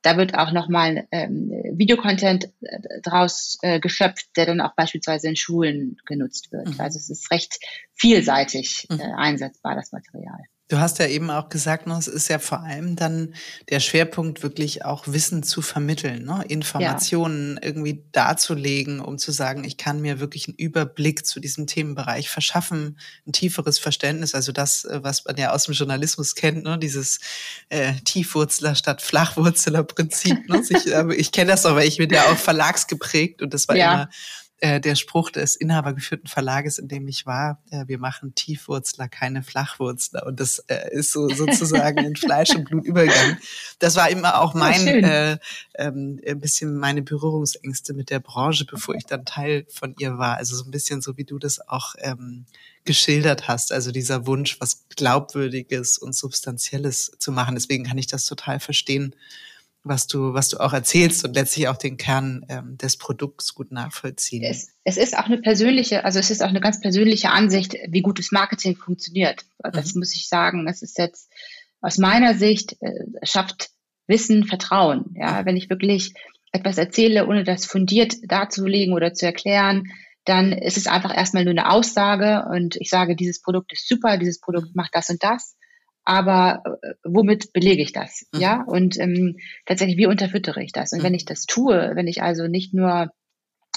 [0.03, 5.35] da wird auch nochmal ähm, Videocontent äh, draus äh, geschöpft, der dann auch beispielsweise in
[5.35, 6.69] Schulen genutzt wird.
[6.69, 6.79] Mhm.
[6.79, 7.59] Also es ist recht
[7.93, 8.99] vielseitig mhm.
[8.99, 10.39] äh, einsetzbar, das Material.
[10.69, 13.33] Du hast ja eben auch gesagt, ne, es ist ja vor allem dann
[13.69, 16.43] der Schwerpunkt, wirklich auch Wissen zu vermitteln, ne?
[16.47, 17.63] Informationen ja.
[17.63, 22.99] irgendwie darzulegen, um zu sagen, ich kann mir wirklich einen Überblick zu diesem Themenbereich verschaffen,
[23.25, 26.77] ein tieferes Verständnis, also das, äh, was man ja aus dem Journalismus kennt, ne?
[26.77, 27.19] dieses
[27.69, 30.49] äh, Tiefwurzler statt Flachwurzeler-Prinzip.
[30.49, 30.63] Ne?
[30.69, 33.93] ich, äh, ich kenne das aber, ich bin ja auch verlagsgeprägt und das war ja.
[33.93, 34.09] immer
[34.59, 39.43] äh, der Spruch des inhabergeführten Verlages, in dem ich war, äh, wir machen Tiefwurzler, keine
[39.43, 40.25] Flachwurzler.
[40.25, 43.37] Und das äh, ist so sozusagen in Fleisch und Blut übergegangen.
[43.77, 45.37] Das war immer auch mein, äh,
[45.75, 50.37] ähm, ein bisschen meine Berührungsängste mit der Branche, bevor ich dann Teil von ihr war.
[50.37, 52.45] Also so ein bisschen so, wie du das auch ähm,
[52.83, 53.71] geschildert hast.
[53.71, 57.53] Also dieser Wunsch, was Glaubwürdiges und Substanzielles zu machen.
[57.53, 59.13] Deswegen kann ich das total verstehen
[59.87, 63.71] was du, was du auch erzählst und letztlich auch den Kern ähm, des Produkts gut
[63.71, 64.43] nachvollziehen.
[64.43, 68.01] Es, es, ist auch eine persönliche, also es ist auch eine ganz persönliche Ansicht, wie
[68.01, 69.45] gutes Marketing funktioniert.
[69.59, 69.99] Das mhm.
[69.99, 70.67] muss ich sagen.
[70.67, 71.29] Es ist jetzt
[71.81, 73.69] aus meiner Sicht äh, schafft
[74.07, 75.15] Wissen Vertrauen.
[75.15, 75.45] Ja, mhm.
[75.45, 76.13] wenn ich wirklich
[76.51, 79.83] etwas erzähle, ohne das fundiert darzulegen oder zu erklären,
[80.23, 84.17] dann ist es einfach erstmal nur eine Aussage und ich sage, dieses Produkt ist super,
[84.17, 85.56] dieses Produkt macht das und das
[86.07, 88.25] aber äh, womit belege ich das?
[88.31, 88.39] Mhm.
[88.39, 90.93] Ja, und ähm, tatsächlich, wie unterfüttere ich das?
[90.93, 91.03] Und mhm.
[91.03, 93.11] wenn ich das tue, wenn ich also nicht nur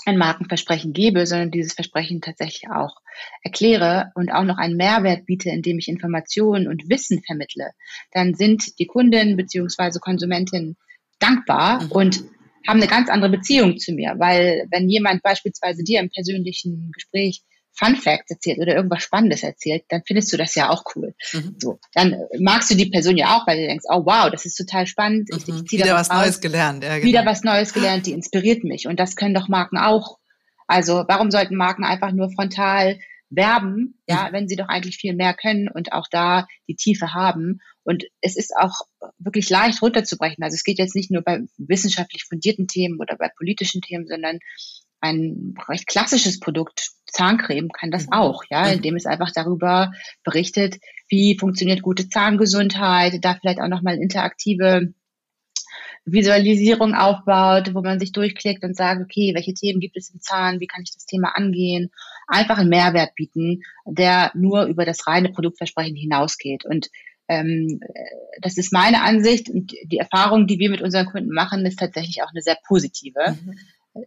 [0.07, 2.95] ein Markenversprechen gebe, sondern dieses Versprechen tatsächlich auch
[3.43, 7.73] erkläre und auch noch einen Mehrwert biete, indem ich Informationen und Wissen vermittle,
[8.13, 10.77] dann sind die Kunden beziehungsweise Konsumentinnen
[11.19, 11.91] dankbar mhm.
[11.91, 12.23] und
[12.69, 17.43] haben eine ganz andere Beziehung zu mir, weil wenn jemand beispielsweise dir im persönlichen Gespräch
[17.81, 21.15] Fun Facts erzählt oder irgendwas Spannendes erzählt, dann findest du das ja auch cool.
[21.33, 21.57] Mhm.
[21.59, 24.57] So, dann magst du die Person ja auch, weil du denkst, oh wow, das ist
[24.57, 25.31] total spannend.
[25.35, 25.65] Ich, mhm.
[25.65, 26.19] ich wieder was raus.
[26.19, 26.85] Neues gelernt.
[26.85, 27.07] Ja, genau.
[27.07, 28.87] Wieder was Neues gelernt, die inspiriert mich.
[28.87, 30.19] Und das können doch Marken auch.
[30.67, 34.33] Also warum sollten Marken einfach nur frontal werben, ja, mhm.
[34.33, 37.61] wenn sie doch eigentlich viel mehr können und auch da die Tiefe haben.
[37.83, 38.83] Und es ist auch
[39.19, 40.45] wirklich leicht runterzubrechen.
[40.45, 44.39] Also es geht jetzt nicht nur bei wissenschaftlich fundierten Themen oder bei politischen Themen, sondern
[45.01, 48.13] ein recht klassisches Produkt, Zahncreme, kann das mhm.
[48.13, 48.75] auch, ja, mhm.
[48.75, 49.93] indem es einfach darüber
[50.25, 50.77] berichtet,
[51.09, 54.93] wie funktioniert gute Zahngesundheit, da vielleicht auch nochmal interaktive
[56.05, 60.61] Visualisierung aufbaut, wo man sich durchklickt und sagt, okay, welche Themen gibt es im Zahn,
[60.61, 61.91] wie kann ich das Thema angehen,
[62.27, 66.65] einfach einen Mehrwert bieten, der nur über das reine Produktversprechen hinausgeht.
[66.65, 66.89] Und
[67.29, 67.81] ähm,
[68.41, 72.23] das ist meine Ansicht und die Erfahrung, die wir mit unseren Kunden machen, ist tatsächlich
[72.23, 73.37] auch eine sehr positive.
[73.45, 73.59] Mhm.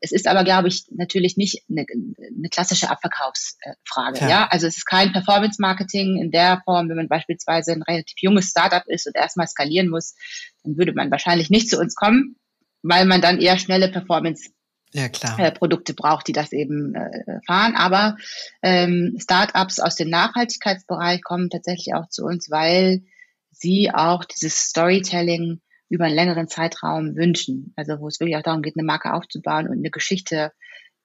[0.01, 4.19] Es ist aber, glaube ich, natürlich nicht eine, eine klassische Abverkaufsfrage.
[4.21, 4.29] Ja.
[4.29, 4.47] ja.
[4.49, 8.83] also es ist kein Performance-Marketing in der Form, wenn man beispielsweise ein relativ junges Startup
[8.87, 10.15] ist und erstmal skalieren muss,
[10.63, 12.37] dann würde man wahrscheinlich nicht zu uns kommen,
[12.81, 14.51] weil man dann eher schnelle Performance
[14.93, 15.39] ja, klar.
[15.39, 17.75] Äh, Produkte braucht, die das eben äh, fahren.
[17.75, 18.15] Aber
[18.61, 23.01] ähm, Startups aus dem Nachhaltigkeitsbereich kommen tatsächlich auch zu uns, weil
[23.49, 25.61] sie auch dieses Storytelling
[25.93, 27.71] über einen längeren Zeitraum wünschen.
[27.75, 30.51] Also wo es wirklich auch darum geht, eine Marke aufzubauen und eine Geschichte,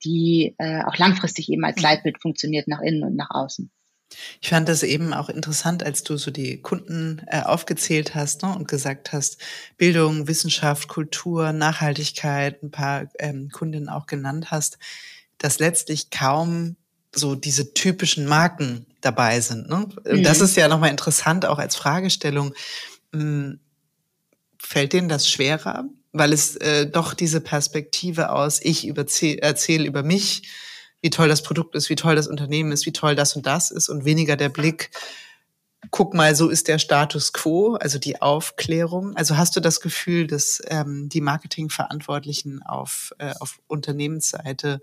[0.03, 1.83] die äh, auch langfristig eben als mhm.
[1.83, 3.71] Leitbild funktioniert nach innen und nach außen.
[4.41, 8.57] Ich fand das eben auch interessant, als du so die Kunden äh, aufgezählt hast ne,
[8.57, 9.43] und gesagt hast,
[9.77, 14.79] Bildung, Wissenschaft, Kultur, Nachhaltigkeit, ein paar ähm, Kundinnen auch genannt hast,
[15.37, 16.77] dass letztlich kaum
[17.15, 19.69] so diese typischen Marken dabei sind.
[19.69, 19.87] Ne?
[20.07, 20.23] Mhm.
[20.23, 22.55] Das ist ja nochmal interessant, auch als Fragestellung.
[23.13, 23.61] Hm,
[24.59, 30.49] Fällt denen das schwerer, weil es äh, doch diese Perspektive aus, ich erzähle über mich,
[31.01, 33.71] wie toll das Produkt ist, wie toll das Unternehmen ist, wie toll das und das
[33.71, 34.91] ist und weniger der Blick,
[35.91, 39.17] guck mal, so ist der Status quo, also die Aufklärung.
[39.17, 44.83] Also hast du das Gefühl, dass ähm, die Marketingverantwortlichen auf, äh, auf Unternehmensseite,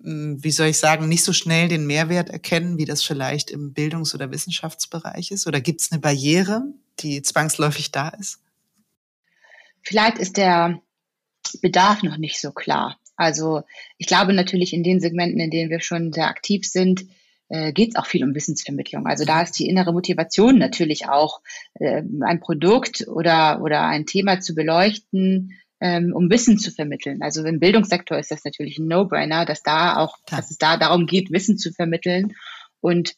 [0.00, 3.50] mh, hm, wie soll ich sagen, nicht so schnell den Mehrwert erkennen, wie das vielleicht
[3.50, 5.46] im Bildungs- oder Wissenschaftsbereich ist?
[5.46, 6.64] Oder gibt es eine Barriere,
[7.00, 8.40] die zwangsläufig da ist?
[9.82, 10.80] Vielleicht ist der
[11.62, 12.98] Bedarf noch nicht so klar.
[13.16, 13.62] Also
[13.96, 17.04] ich glaube natürlich in den Segmenten, in denen wir schon sehr aktiv sind,
[17.48, 19.06] äh, geht es auch viel um Wissensvermittlung.
[19.06, 21.40] Also da ist die innere Motivation natürlich auch,
[21.74, 27.22] äh, ein Produkt oder, oder ein Thema zu beleuchten, ähm, um Wissen zu vermitteln.
[27.22, 31.06] Also im Bildungssektor ist das natürlich ein No-Brainer, dass da auch, dass es da darum
[31.06, 32.34] geht, Wissen zu vermitteln.
[32.80, 33.14] Und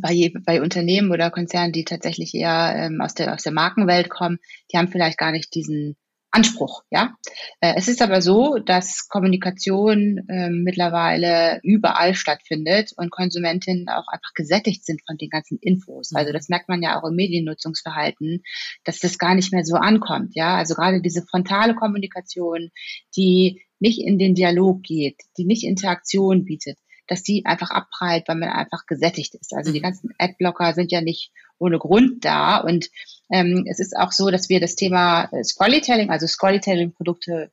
[0.00, 4.38] bei, bei Unternehmen oder Konzernen, die tatsächlich eher ähm, aus, der, aus der Markenwelt kommen,
[4.72, 5.96] die haben vielleicht gar nicht diesen
[6.32, 6.82] Anspruch.
[6.90, 7.14] Ja,
[7.60, 14.32] äh, es ist aber so, dass Kommunikation äh, mittlerweile überall stattfindet und Konsumentinnen auch einfach
[14.34, 16.12] gesättigt sind von den ganzen Infos.
[16.14, 18.42] Also das merkt man ja auch im Mediennutzungsverhalten,
[18.84, 20.34] dass das gar nicht mehr so ankommt.
[20.34, 22.70] Ja, also gerade diese frontale Kommunikation,
[23.14, 28.36] die nicht in den Dialog geht, die nicht Interaktion bietet, dass die einfach abprallt, weil
[28.36, 29.52] man einfach gesättigt ist.
[29.54, 29.84] Also die mhm.
[29.84, 32.58] ganzen Adblocker sind ja nicht ohne Grund da.
[32.58, 32.88] Und
[33.30, 37.50] ähm, es ist auch so, dass wir das Thema äh, Storytelling, also Storytelling-Produkte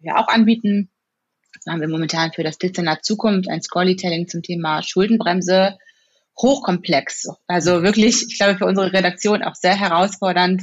[0.00, 0.90] ja auch anbieten.
[1.64, 5.78] Da haben wir momentan für das Dezernat Zukunft ein Storytelling zum Thema Schuldenbremse
[6.40, 7.28] hochkomplex.
[7.46, 10.62] Also wirklich, ich glaube, für unsere Redaktion auch sehr herausfordernd,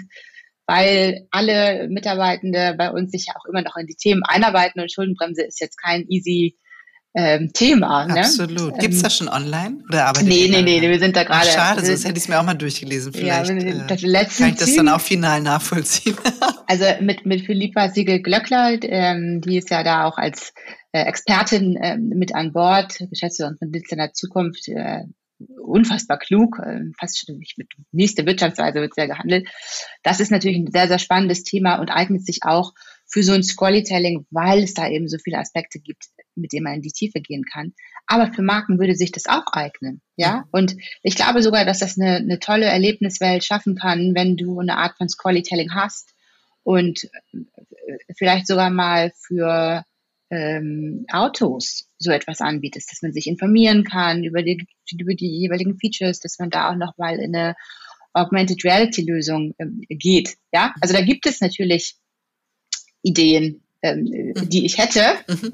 [0.66, 4.92] weil alle Mitarbeitende bei uns sich ja auch immer noch in die Themen einarbeiten und
[4.92, 6.58] Schuldenbremse ist jetzt kein easy
[7.18, 8.06] ähm, Thema.
[8.06, 8.20] Ne?
[8.20, 8.78] Absolut.
[8.78, 9.84] Gibt es das schon online?
[9.90, 11.48] Oder arbeitet nee, nee, nee, wir sind da gerade.
[11.48, 13.12] Schade, sonst hätte ich es mir auch mal durchgelesen.
[13.12, 16.16] Vielleicht ja, das äh, kann ich das dann auch final nachvollziehen.
[16.68, 20.54] also mit, mit Philippa Siegel-Glöckler, ähm, die ist ja da auch als
[20.92, 25.02] äh, Expertin äh, mit an Bord, Geschäftsführerin von Dezernat Zukunft, äh,
[25.64, 29.48] unfassbar klug, äh, fast schon mit nächste Wirtschaftsweise wird sehr gehandelt.
[30.04, 32.74] Das ist natürlich ein sehr, sehr spannendes Thema und eignet sich auch
[33.08, 36.06] für so ein Storytelling, weil es da eben so viele Aspekte gibt,
[36.42, 37.74] mit denen man in die Tiefe gehen kann.
[38.06, 40.46] Aber für Marken würde sich das auch eignen, ja.
[40.52, 44.78] Und ich glaube sogar, dass das eine, eine tolle Erlebniswelt schaffen kann, wenn du eine
[44.78, 46.14] Art von Storytelling hast
[46.64, 49.84] und äh, vielleicht sogar mal für
[50.30, 54.68] ähm, Autos so etwas anbietest, dass man sich informieren kann über die,
[55.00, 57.56] über die jeweiligen Features, dass man da auch noch mal in eine
[58.14, 60.36] Augmented Reality Lösung ähm, geht.
[60.52, 61.96] Ja, also da gibt es natürlich
[63.02, 64.50] Ideen, ähm, mhm.
[64.50, 65.04] die ich hätte.
[65.28, 65.54] Mhm.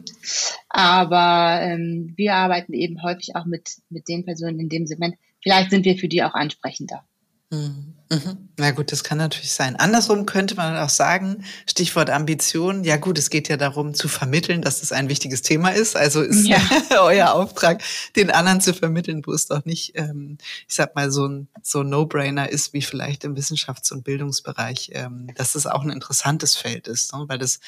[0.69, 5.15] Aber ähm, wir arbeiten eben häufig auch mit, mit den Personen in dem Segment.
[5.41, 7.03] Vielleicht sind wir für die auch ansprechender.
[7.51, 7.93] Mhm.
[8.13, 8.49] Mhm.
[8.57, 9.75] Na gut, das kann natürlich sein.
[9.75, 14.61] Andersrum könnte man auch sagen, Stichwort Ambition, ja gut, es geht ja darum zu vermitteln,
[14.61, 15.95] dass das ein wichtiges Thema ist.
[15.95, 16.59] Also ist ja.
[17.01, 17.81] euer Auftrag,
[18.15, 21.81] den anderen zu vermitteln, wo es doch nicht, ähm, ich sag mal, so ein so
[21.81, 26.87] No-Brainer ist, wie vielleicht im Wissenschafts- und Bildungsbereich, ähm, dass es auch ein interessantes Feld
[26.87, 27.25] ist, ne?
[27.27, 27.59] weil das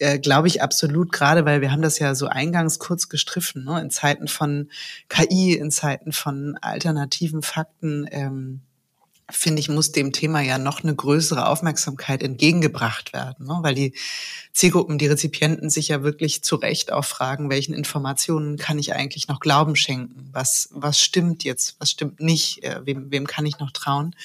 [0.00, 3.80] äh, glaube ich absolut, gerade weil wir haben das ja so eingangs kurz gestriffen, ne?
[3.80, 4.70] in Zeiten von
[5.08, 8.62] KI, in Zeiten von alternativen Fakten, ähm,
[9.28, 13.58] finde ich, muss dem Thema ja noch eine größere Aufmerksamkeit entgegengebracht werden, ne?
[13.62, 13.94] weil die
[14.52, 19.28] Zielgruppen, die Rezipienten sich ja wirklich zu Recht auch fragen, welchen Informationen kann ich eigentlich
[19.28, 20.30] noch Glauben schenken?
[20.32, 21.76] Was, was stimmt jetzt?
[21.78, 22.64] Was stimmt nicht?
[22.64, 24.16] Äh, wem, wem kann ich noch trauen?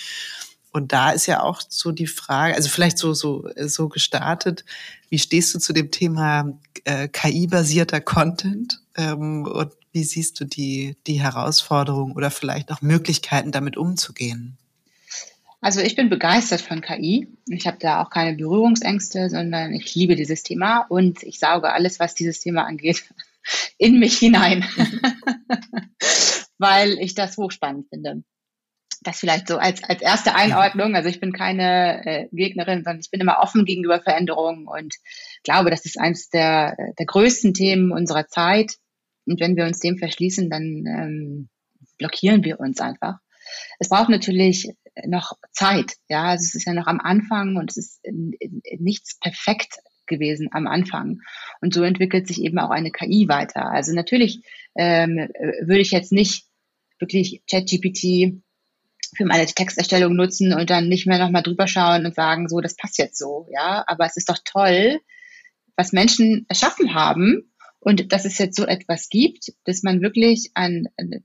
[0.76, 4.66] Und da ist ja auch so die Frage, also vielleicht so, so, so gestartet,
[5.08, 6.52] wie stehst du zu dem Thema
[6.84, 8.82] äh, KI-basierter Content?
[8.98, 14.58] Ähm, und wie siehst du die, die Herausforderungen oder vielleicht auch Möglichkeiten, damit umzugehen?
[15.62, 17.30] Also ich bin begeistert von KI.
[17.48, 22.02] Ich habe da auch keine Berührungsängste, sondern ich liebe dieses Thema und ich sauge alles,
[22.02, 23.06] was dieses Thema angeht,
[23.78, 24.66] in mich hinein,
[26.58, 28.26] weil ich das hochspannend finde.
[29.06, 30.96] Das vielleicht so als, als erste Einordnung.
[30.96, 34.96] Also ich bin keine äh, Gegnerin, sondern ich bin immer offen gegenüber Veränderungen und
[35.44, 38.74] glaube, das ist eines der, der größten Themen unserer Zeit.
[39.26, 41.50] Und wenn wir uns dem verschließen, dann ähm,
[41.98, 43.20] blockieren wir uns einfach.
[43.80, 44.70] Es braucht natürlich
[45.06, 45.94] noch Zeit.
[46.10, 48.02] Ja, also es ist ja noch am Anfang und es ist
[48.80, 51.22] nichts perfekt gewesen am Anfang.
[51.62, 53.70] Und so entwickelt sich eben auch eine KI weiter.
[53.70, 54.42] Also natürlich
[54.76, 55.30] ähm,
[55.62, 56.46] würde ich jetzt nicht
[57.00, 58.42] wirklich ChatGPT
[59.16, 62.76] für meine Texterstellung nutzen und dann nicht mehr nochmal drüber schauen und sagen, so, das
[62.76, 63.84] passt jetzt so, ja.
[63.88, 65.00] Aber es ist doch toll,
[65.76, 70.88] was Menschen erschaffen haben und dass es jetzt so etwas gibt, dass man wirklich ein,
[70.98, 71.24] ein,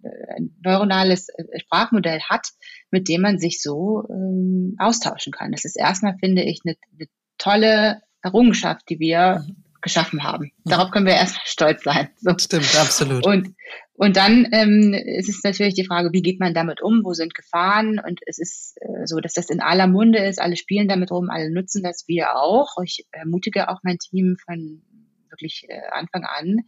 [0.62, 2.48] neuronales äh, Sprachmodell hat,
[2.90, 5.52] mit dem man sich so ähm, austauschen kann.
[5.52, 9.69] Das ist erstmal, finde ich, eine, eine tolle Errungenschaft, die wir mhm.
[9.80, 10.52] Geschaffen haben.
[10.64, 12.08] Darauf können wir erstmal stolz sein.
[12.18, 12.32] So.
[12.38, 13.26] Stimmt, absolut.
[13.26, 13.54] Und,
[13.94, 17.34] und dann ähm, ist es natürlich die Frage, wie geht man damit um, wo sind
[17.34, 18.00] Gefahren?
[18.04, 21.30] Und es ist äh, so, dass das in aller Munde ist, alle spielen damit rum,
[21.30, 22.76] alle nutzen das, wir auch.
[22.84, 24.82] Ich ermutige auch mein Team von
[25.30, 26.60] wirklich äh, Anfang an,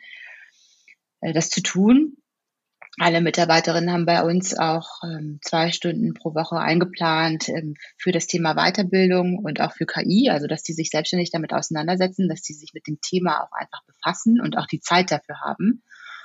[1.20, 2.16] äh, das zu tun.
[2.98, 8.26] Alle Mitarbeiterinnen haben bei uns auch ähm, zwei Stunden pro Woche eingeplant ähm, für das
[8.26, 12.52] Thema Weiterbildung und auch für KI, also dass die sich selbstständig damit auseinandersetzen, dass die
[12.52, 15.82] sich mit dem Thema auch einfach befassen und auch die Zeit dafür haben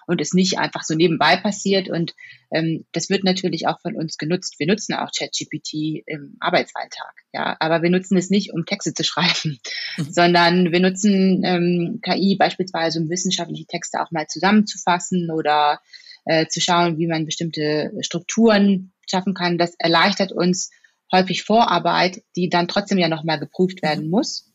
[0.08, 1.90] und es nicht einfach so nebenbei passiert.
[1.90, 2.16] Und
[2.52, 4.56] ähm, das wird natürlich auch von uns genutzt.
[4.58, 9.04] Wir nutzen auch ChatGPT im Arbeitsalltag, ja, aber wir nutzen es nicht, um Texte zu
[9.06, 9.60] schreiben,
[9.98, 10.12] mhm.
[10.12, 15.80] sondern wir nutzen ähm, KI beispielsweise, um wissenschaftliche Texte auch mal zusammenzufassen oder
[16.28, 19.58] äh, zu schauen, wie man bestimmte Strukturen schaffen kann.
[19.58, 20.70] Das erleichtert uns
[21.12, 24.12] häufig Vorarbeit, die dann trotzdem ja nochmal geprüft werden mhm.
[24.12, 24.52] muss.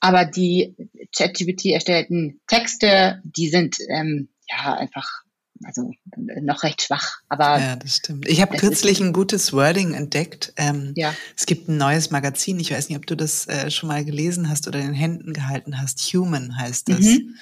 [0.00, 0.74] Aber die
[1.14, 5.22] ChatGPT erstellten Texte, die sind ähm, ja einfach
[5.64, 7.18] also noch recht schwach.
[7.28, 8.26] Aber ja, das stimmt.
[8.26, 10.54] Ich habe kürzlich ein gutes Wording entdeckt.
[10.56, 11.14] Ähm, ja.
[11.36, 12.58] Es gibt ein neues Magazin.
[12.60, 15.34] Ich weiß nicht, ob du das äh, schon mal gelesen hast oder in den Händen
[15.34, 16.00] gehalten hast.
[16.14, 17.00] Human heißt das.
[17.00, 17.36] Mhm.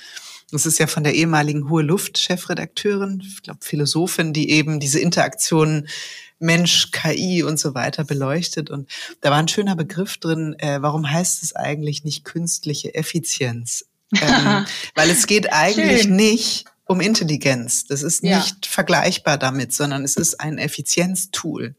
[0.51, 5.89] Das ist ja von der ehemaligen Hohe Luft-Chefredakteurin, ich glaube Philosophin, die eben diese Interaktionen
[6.39, 8.71] Mensch, KI und so weiter beleuchtet.
[8.71, 8.89] Und
[9.21, 13.87] da war ein schöner Begriff drin, äh, warum heißt es eigentlich nicht künstliche Effizienz?
[14.15, 16.17] Ähm, weil es geht eigentlich Schön.
[16.17, 17.87] nicht um Intelligenz.
[17.87, 18.71] Das ist nicht ja.
[18.71, 21.75] vergleichbar damit, sondern es ist ein Effizienztool,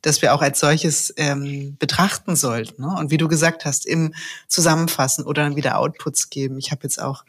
[0.00, 2.82] das wir auch als solches ähm, betrachten sollten.
[2.82, 2.96] Ne?
[2.96, 4.14] Und wie du gesagt hast, im
[4.48, 6.58] Zusammenfassen oder dann wieder Outputs geben.
[6.58, 7.24] Ich habe jetzt auch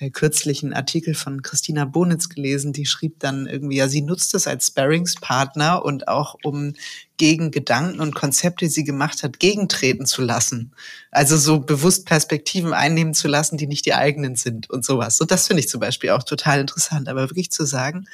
[0.00, 4.34] äh, kürzlich einen Artikel von Christina Bonitz gelesen, die schrieb dann irgendwie, ja, sie nutzt
[4.34, 6.72] es als Sparringspartner und auch um
[7.18, 10.72] gegen Gedanken und Konzepte, die sie gemacht hat, gegentreten zu lassen.
[11.10, 15.20] Also so bewusst Perspektiven einnehmen zu lassen, die nicht die eigenen sind und sowas.
[15.20, 17.08] Und das finde ich zum Beispiel auch total interessant.
[17.08, 18.06] Aber wirklich zu sagen,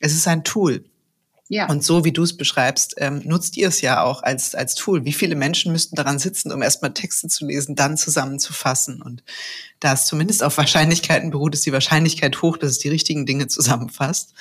[0.00, 0.84] es ist ein Tool.
[1.48, 1.68] Ja.
[1.68, 5.04] Und so wie du es beschreibst, ähm, nutzt ihr es ja auch als, als Tool.
[5.04, 9.02] Wie viele Menschen müssten daran sitzen, um erstmal Texte zu lesen, dann zusammenzufassen?
[9.02, 9.22] Und
[9.80, 13.46] da es zumindest auf Wahrscheinlichkeiten beruht, ist die Wahrscheinlichkeit hoch, dass es die richtigen Dinge
[13.46, 14.32] zusammenfasst.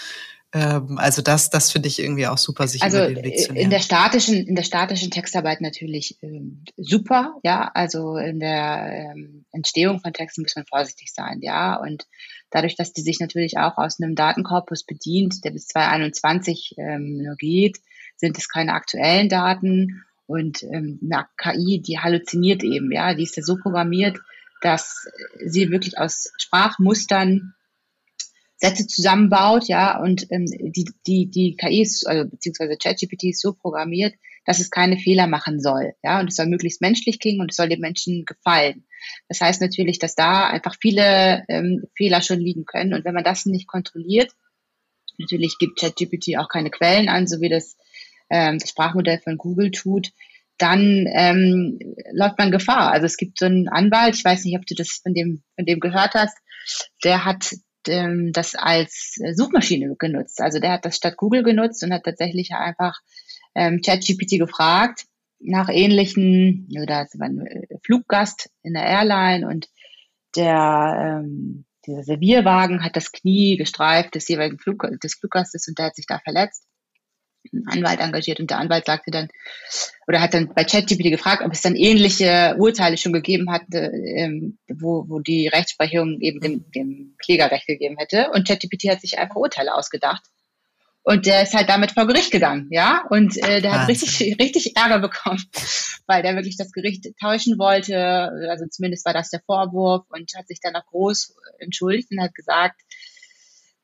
[0.53, 3.47] Ähm, also das, das finde ich irgendwie auch super, sich also über den Weg zu
[3.47, 3.65] lernen.
[3.65, 7.69] In der statischen, in der statischen Textarbeit natürlich ähm, super, ja.
[7.73, 11.75] Also in der ähm, Entstehung von Texten muss man vorsichtig sein, ja.
[11.75, 12.05] Und
[12.53, 17.35] dadurch, dass die sich natürlich auch aus einem Datenkorpus bedient, der bis 2021 ähm, nur
[17.35, 17.79] geht,
[18.15, 20.03] sind es keine aktuellen Daten.
[20.27, 24.19] Und ähm, eine KI, die halluziniert eben, ja, die ist ja so programmiert,
[24.61, 25.07] dass
[25.43, 27.53] sie wirklich aus Sprachmustern
[28.55, 33.51] Sätze zusammenbaut, ja, und ähm, die, die, die KI ist, also beziehungsweise ChatGPT ist so
[33.51, 34.13] programmiert,
[34.45, 37.57] dass es keine Fehler machen soll, ja, und es soll möglichst menschlich klingen und es
[37.57, 38.85] soll den Menschen gefallen.
[39.27, 43.23] Das heißt natürlich, dass da einfach viele ähm, Fehler schon liegen können und wenn man
[43.23, 44.31] das nicht kontrolliert,
[45.17, 47.77] natürlich gibt ChatGPT auch keine Quellen an, so wie das,
[48.29, 50.11] ähm, das Sprachmodell von Google tut,
[50.57, 51.79] dann ähm,
[52.11, 52.91] läuft man Gefahr.
[52.91, 55.65] Also es gibt so einen Anwalt, ich weiß nicht, ob du das von dem, von
[55.65, 56.37] dem gehört hast,
[57.03, 57.53] der hat
[57.87, 60.41] ähm, das als Suchmaschine genutzt.
[60.41, 62.99] Also der hat das statt Google genutzt und hat tatsächlich einfach
[63.55, 65.05] ähm, ChatGPT gefragt
[65.39, 69.69] nach ähnlichen, oder das war ein äh, Fluggast in der Airline und
[70.35, 75.87] der ähm, dieser Servierwagen hat das Knie gestreift des jeweiligen Flug, des Fluggastes und der
[75.87, 76.65] hat sich da verletzt
[77.51, 79.27] einen Anwalt engagiert und der Anwalt sagte dann,
[80.07, 84.57] oder hat dann bei ChatGPT gefragt, ob es dann ähnliche Urteile schon gegeben hatte, ähm,
[84.67, 88.29] wo, wo die Rechtsprechung eben dem, dem Kläger Recht gegeben hätte.
[88.33, 90.23] Und ChatGPT hat sich einfach Urteile ausgedacht.
[91.05, 93.03] Und der ist halt damit vor Gericht gegangen, ja.
[93.09, 95.43] Und äh, der hat richtig, richtig Ärger bekommen,
[96.07, 98.31] weil der wirklich das Gericht täuschen wollte.
[98.49, 102.33] Also zumindest war das der Vorwurf und hat sich dann auch groß entschuldigt und hat
[102.33, 102.81] gesagt,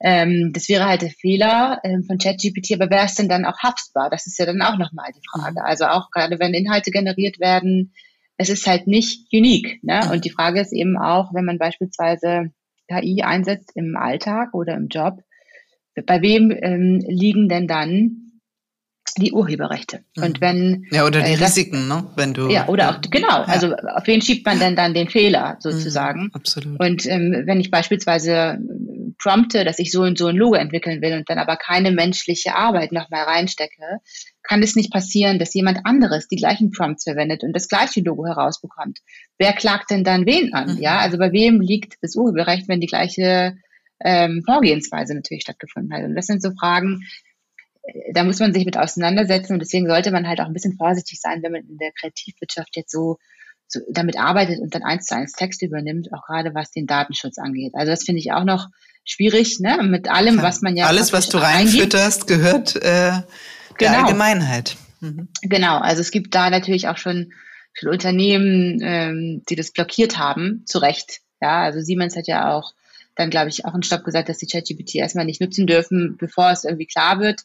[0.01, 3.59] ähm, das wäre halt der Fehler ähm, von ChatGPT, aber wäre es denn dann auch
[3.59, 4.09] haftbar?
[4.09, 5.59] Das ist ja dann auch nochmal die Frage.
[5.59, 5.65] Mhm.
[5.65, 7.93] Also auch gerade wenn Inhalte generiert werden,
[8.37, 9.83] es ist halt nicht unique.
[9.83, 10.09] Ne?
[10.11, 12.51] Und die Frage ist eben auch, wenn man beispielsweise
[12.87, 15.19] KI einsetzt im Alltag oder im Job,
[16.05, 18.29] bei wem ähm, liegen denn dann
[19.17, 20.01] die Urheberrechte.
[20.15, 20.23] Mhm.
[20.23, 22.07] Und wenn ja oder die äh, das, Risiken, ne?
[22.15, 23.27] Wenn du ja oder auch genau.
[23.27, 23.45] Ja.
[23.45, 26.23] Also auf wen schiebt man denn dann den Fehler sozusagen?
[26.23, 26.79] Mhm, absolut.
[26.79, 28.57] Und ähm, wenn ich beispielsweise äh,
[29.21, 32.55] prompte, dass ich so und so ein Logo entwickeln will und dann aber keine menschliche
[32.55, 33.99] Arbeit nochmal reinstecke,
[34.43, 38.25] kann es nicht passieren, dass jemand anderes die gleichen Prompts verwendet und das gleiche Logo
[38.25, 38.99] herausbekommt.
[39.37, 40.75] Wer klagt denn dann wen an?
[40.75, 40.81] Mhm.
[40.81, 43.57] Ja, also bei wem liegt das Urheberrecht, wenn die gleiche
[44.03, 46.03] ähm, Vorgehensweise natürlich stattgefunden hat?
[46.03, 47.01] Und das sind so Fragen,
[48.13, 51.19] da muss man sich mit auseinandersetzen und deswegen sollte man halt auch ein bisschen vorsichtig
[51.19, 53.17] sein, wenn man in der Kreativwirtschaft jetzt so,
[53.67, 57.37] so damit arbeitet und dann eins zu eins Text übernimmt, auch gerade was den Datenschutz
[57.37, 57.73] angeht.
[57.75, 58.67] Also das finde ich auch noch
[59.05, 59.79] schwierig, ne?
[59.83, 63.23] Mit allem, was man ja alles, was du reinfütterst, gehört äh, der
[63.77, 64.05] genau.
[64.05, 64.75] Allgemeinheit.
[64.99, 65.29] Mhm.
[65.41, 67.31] Genau, also es gibt da natürlich auch schon
[67.73, 71.21] viele Unternehmen, ähm, die das blockiert haben, zu Recht.
[71.41, 72.73] Ja, also Siemens hat ja auch
[73.19, 76.51] dann, glaube ich, auch einen Stopp gesagt, dass die ChatGPT erstmal nicht nutzen dürfen, bevor
[76.51, 77.41] es irgendwie klar wird,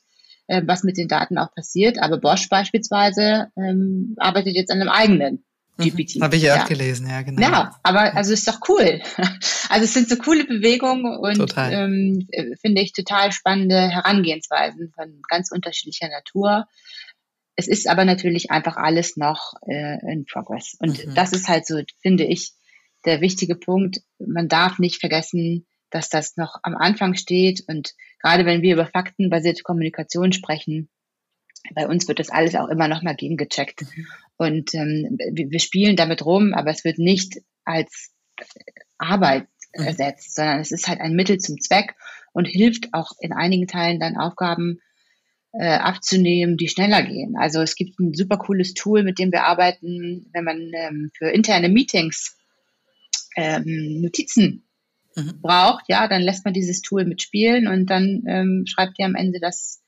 [0.46, 2.00] äh, was mit den Daten auch passiert.
[2.00, 5.44] Aber Bosch beispielsweise ähm, arbeitet jetzt an einem eigenen
[5.78, 6.16] GPT.
[6.16, 7.42] Mhm, Habe ich ja auch gelesen, ja, genau.
[7.42, 9.00] Ja, aber also ist doch cool.
[9.70, 12.28] Also es sind so coole Bewegungen und ähm,
[12.60, 16.68] finde ich total spannende Herangehensweisen von ganz unterschiedlicher Natur.
[17.56, 20.76] Es ist aber natürlich einfach alles noch äh, in Progress.
[20.78, 21.14] Und mhm.
[21.14, 22.52] das ist halt so, finde ich,
[23.04, 24.00] der wichtige Punkt.
[24.18, 27.64] Man darf nicht vergessen, dass das noch am Anfang steht.
[27.68, 30.88] Und gerade wenn wir über faktenbasierte Kommunikation sprechen,
[31.74, 33.84] bei uns wird das alles auch immer noch mal gegengecheckt.
[34.36, 38.10] Und ähm, wir, wir spielen damit rum, aber es wird nicht als
[38.98, 39.46] Arbeit
[39.76, 39.86] mhm.
[39.86, 41.94] ersetzt, sondern es ist halt ein Mittel zum Zweck
[42.32, 44.80] und hilft auch in einigen Teilen dann Aufgaben
[45.52, 47.36] äh, abzunehmen, die schneller gehen.
[47.36, 51.28] Also es gibt ein super cooles Tool, mit dem wir arbeiten, wenn man ähm, für
[51.28, 52.36] interne Meetings
[53.36, 54.64] ähm, Notizen
[55.16, 55.40] mhm.
[55.40, 59.40] braucht, ja, dann lässt man dieses Tool mitspielen und dann ähm, schreibt ihr am Ende
[59.40, 59.80] das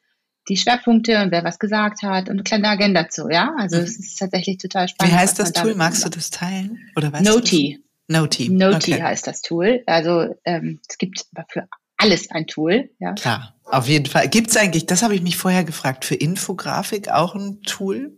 [0.48, 3.52] die Schwerpunkte und wer was gesagt hat und eine kleine Agenda zu, ja.
[3.58, 3.82] Also mhm.
[3.82, 5.12] es ist tatsächlich total spannend.
[5.12, 5.74] Wie heißt das Tool?
[5.74, 6.78] Magst du das teilen?
[6.94, 7.82] Oder weißt Noti.
[8.08, 8.48] Noti.
[8.48, 9.02] Noti okay.
[9.02, 9.82] heißt das Tool.
[9.86, 13.14] Also ähm, es gibt für alles ein Tool, ja.
[13.14, 14.28] Klar, auf jeden Fall.
[14.28, 18.16] Gibt es eigentlich, das habe ich mich vorher gefragt, für Infografik auch ein Tool?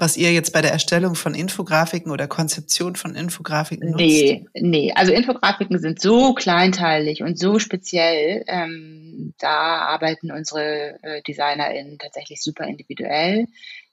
[0.00, 4.00] Was ihr jetzt bei der Erstellung von Infografiken oder Konzeption von Infografiken nutzt?
[4.00, 4.92] Nee, nee.
[4.94, 8.42] Also Infografiken sind so kleinteilig und so speziell.
[8.46, 13.46] Ähm, da arbeiten unsere äh, DesignerInnen tatsächlich super individuell.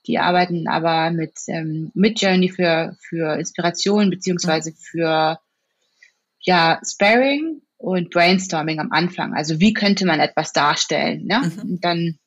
[0.06, 5.38] Die arbeiten aber mit, ähm, mit Journey für, für Inspiration beziehungsweise für
[6.40, 9.34] ja, Sparring und Brainstorming am Anfang.
[9.34, 11.26] Also wie könnte man etwas darstellen?
[11.26, 11.52] Ne?
[11.54, 11.70] Mhm.
[11.70, 12.18] Und dann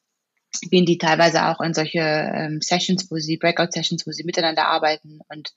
[0.59, 5.19] gehen die teilweise auch in solche ähm, Sessions, wo sie, Breakout-Sessions, wo sie miteinander arbeiten
[5.29, 5.53] und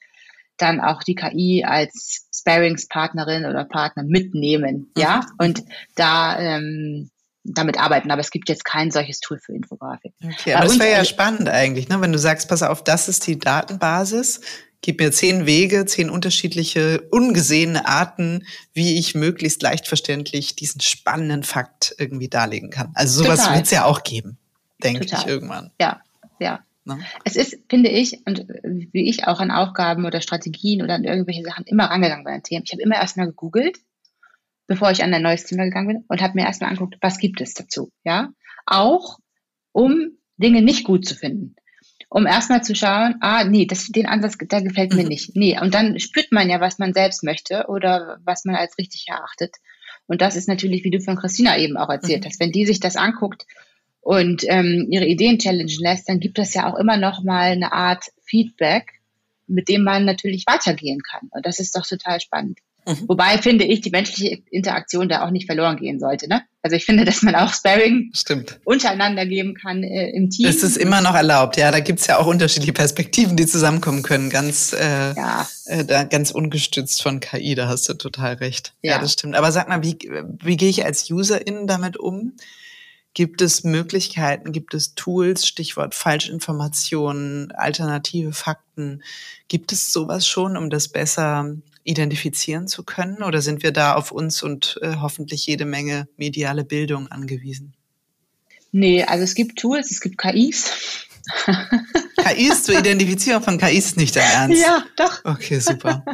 [0.57, 5.03] dann auch die KI als Sparingspartnerin oder Partner mitnehmen, mhm.
[5.03, 5.65] ja, und
[5.97, 7.11] da ähm,
[7.43, 8.11] damit arbeiten.
[8.11, 10.13] Aber es gibt jetzt kein solches Tool für Infografik.
[10.23, 12.01] Okay, aber das wäre ja spannend eigentlich, ne?
[12.01, 14.41] wenn du sagst, pass auf, das ist die Datenbasis.
[14.81, 21.43] Gib mir zehn Wege, zehn unterschiedliche, ungesehene Arten, wie ich möglichst leicht verständlich diesen spannenden
[21.43, 22.91] Fakt irgendwie darlegen kann.
[22.95, 24.39] Also sowas wird es ja auch geben
[24.83, 25.71] denke ich irgendwann.
[25.81, 26.01] Ja,
[26.39, 26.65] ja.
[26.85, 26.99] Ne?
[27.25, 28.47] Es ist, finde ich, und
[28.93, 32.43] wie ich auch an Aufgaben oder Strategien oder an irgendwelche Sachen immer rangegangen bin an
[32.43, 32.65] Themen.
[32.67, 33.79] Ich habe immer erstmal gegoogelt,
[34.67, 37.41] bevor ich an ein neues Thema gegangen bin und habe mir erstmal angeguckt, was gibt
[37.41, 38.33] es dazu, ja?
[38.67, 39.19] Auch
[39.73, 41.57] um Dinge nicht gut zu finden.
[42.11, 45.09] Um erstmal zu schauen, ah, nee, das, den Ansatz, der gefällt mir mhm.
[45.09, 45.37] nicht.
[45.37, 49.07] Nee, und dann spürt man ja, was man selbst möchte oder was man als richtig
[49.09, 49.57] erachtet.
[50.07, 52.29] Und das ist natürlich, wie du von Christina eben auch erzählt mhm.
[52.29, 53.47] hast, wenn die sich das anguckt
[54.05, 57.73] und ähm, ihre Ideen challengen lässt, dann gibt es ja auch immer noch mal eine
[57.73, 59.01] Art Feedback,
[59.47, 61.29] mit dem man natürlich weitergehen kann.
[61.31, 62.59] Und das ist doch total spannend.
[62.87, 63.09] Mhm.
[63.09, 66.29] Wobei finde ich, die menschliche Interaktion da auch nicht verloren gehen sollte.
[66.29, 66.43] Ne?
[66.61, 68.61] Also ich finde, dass man auch Sparring Stimmt.
[68.65, 70.45] untereinander geben kann äh, im Team.
[70.45, 71.71] Das ist immer noch erlaubt, ja.
[71.71, 74.29] Da gibt's ja auch unterschiedliche Perspektiven, die zusammenkommen können.
[74.29, 75.49] Ganz, äh, ja.
[75.65, 78.75] äh, da, ganz ungestützt von KI, da hast du total recht.
[78.83, 79.35] Ja, ja das stimmt.
[79.35, 79.97] Aber sag mal, wie,
[80.43, 82.35] wie gehe ich als Userin damit um?
[83.15, 89.05] Gibt es Möglichkeiten, gibt es Tools, Stichwort Falschinformationen, alternative Fakten?
[89.47, 91.55] Gibt es sowas schon, um das besser
[91.85, 93.23] identifizieren zu können?
[93.23, 97.75] Oder sind wir da auf uns und äh, hoffentlich jede Menge mediale Bildung angewiesen?
[98.73, 101.07] Nee, also es gibt Tools, es gibt KIs.
[102.17, 104.61] KIs zur Identifizierung von KIs nicht der Ernst.
[104.61, 105.25] Ja, doch.
[105.25, 106.05] Okay, super.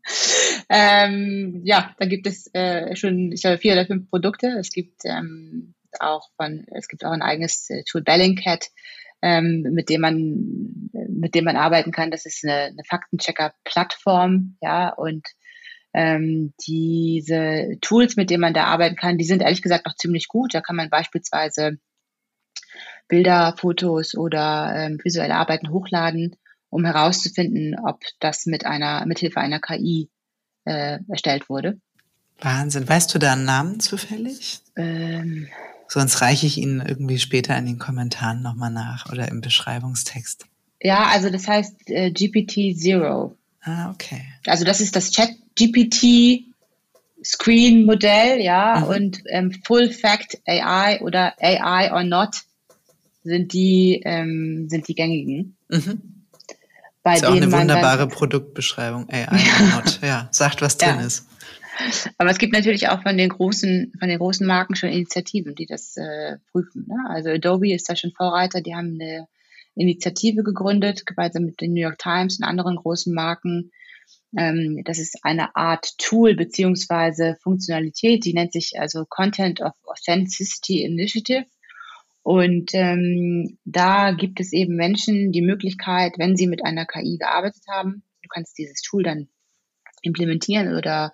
[0.68, 4.46] ähm, ja, da gibt es äh, schon, ich glaube, vier oder fünf Produkte.
[4.60, 8.68] Es gibt ähm, auch von, es gibt auch ein eigenes äh, Tool Bellingcat,
[9.22, 12.10] ähm, mit dem man, mit dem man arbeiten kann.
[12.10, 15.26] Das ist eine, eine Faktenchecker-Plattform, ja, und
[15.94, 20.28] ähm, diese Tools, mit denen man da arbeiten kann, die sind ehrlich gesagt auch ziemlich
[20.28, 20.54] gut.
[20.54, 21.78] Da kann man beispielsweise
[23.08, 26.36] Bilder, Fotos oder ähm, visuelle Arbeiten hochladen,
[26.68, 30.10] um herauszufinden, ob das mit einer, mithilfe einer KI
[30.64, 31.80] äh, erstellt wurde.
[32.40, 32.88] Wahnsinn.
[32.88, 34.60] Weißt du da einen Namen zufällig?
[34.76, 35.48] Ähm,
[35.88, 40.44] Sonst reiche ich Ihnen irgendwie später in den Kommentaren nochmal nach oder im Beschreibungstext.
[40.80, 43.36] Ja, also das heißt äh, GPT Zero.
[43.62, 44.22] Ah, okay.
[44.46, 46.44] Also das ist das Chat GPT
[47.24, 48.86] Screen Modell, ja, mhm.
[48.86, 52.42] und ähm, Full Fact AI oder AI or Not
[53.24, 55.56] sind die ähm, sind die gängigen.
[55.68, 56.00] Mhm.
[57.02, 60.00] Bei ist auch eine wunderbare Produktbeschreibung AI or Not.
[60.02, 61.06] Ja, sagt was drin ja.
[61.06, 61.27] ist.
[62.18, 65.66] Aber es gibt natürlich auch von den großen, von den großen Marken schon Initiativen, die
[65.66, 66.86] das äh, prüfen.
[66.88, 66.96] Ne?
[67.08, 69.28] Also Adobe ist da schon Vorreiter, die haben eine
[69.74, 73.70] Initiative gegründet, gemeinsam mit den New York Times und anderen großen Marken.
[74.36, 80.82] Ähm, das ist eine Art Tool beziehungsweise Funktionalität, die nennt sich also Content of Authenticity
[80.82, 81.46] Initiative.
[82.22, 87.62] Und ähm, da gibt es eben Menschen die Möglichkeit, wenn sie mit einer KI gearbeitet
[87.70, 89.28] haben, du kannst dieses Tool dann
[90.02, 91.12] implementieren oder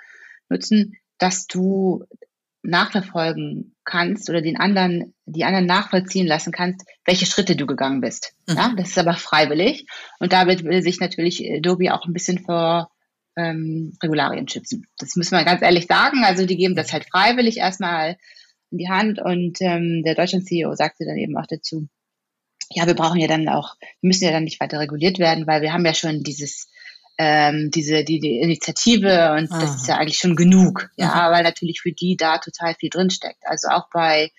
[0.49, 2.05] nutzen, dass du
[2.63, 8.33] nachverfolgen kannst oder den anderen, die anderen nachvollziehen lassen kannst, welche Schritte du gegangen bist.
[8.49, 8.57] Mhm.
[8.57, 9.87] Ja, das ist aber freiwillig.
[10.19, 12.91] Und damit will sich natürlich Adobe auch ein bisschen vor
[13.37, 14.87] ähm, Regularien schützen.
[14.99, 16.25] Das müssen wir ganz ehrlich sagen.
[16.25, 18.17] Also die geben das halt freiwillig erstmal
[18.71, 21.89] in die Hand und ähm, der Deutschland-CEO sagte dann eben auch dazu,
[22.71, 25.61] ja, wir brauchen ja dann auch, wir müssen ja dann nicht weiter reguliert werden, weil
[25.61, 26.71] wir haben ja schon dieses
[27.19, 29.61] ähm, diese die, die Initiative und Aha.
[29.61, 31.35] das ist ja eigentlich schon genug, ja, mhm.
[31.35, 33.43] weil natürlich für die da total viel drinsteckt.
[33.45, 34.31] Also auch bei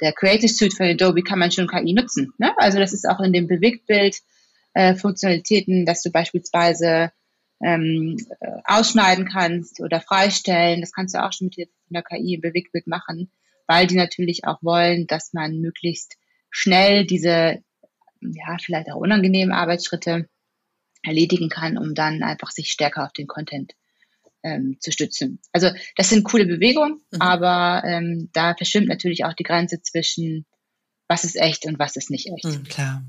[0.00, 2.32] der Creative Suite von Adobe kann man schon KI nutzen.
[2.38, 2.52] Ne?
[2.58, 4.16] Also das ist auch in dem Bewegtbild
[4.74, 7.10] äh, Funktionalitäten, dass du beispielsweise
[7.64, 10.80] ähm, äh, ausschneiden kannst oder freistellen.
[10.80, 13.30] Das kannst du auch schon mit der KI im Bewegtbild machen,
[13.66, 16.16] weil die natürlich auch wollen, dass man möglichst
[16.50, 17.58] schnell diese,
[18.20, 20.28] ja, vielleicht auch unangenehmen Arbeitsschritte
[21.02, 23.72] erledigen kann, um dann einfach sich stärker auf den Content
[24.42, 25.40] ähm, zu stützen.
[25.52, 27.20] Also das sind coole Bewegungen, mhm.
[27.20, 30.46] aber ähm, da verschwimmt natürlich auch die Grenze zwischen
[31.08, 32.44] was ist echt und was ist nicht echt.
[32.44, 33.02] Mhm, klar.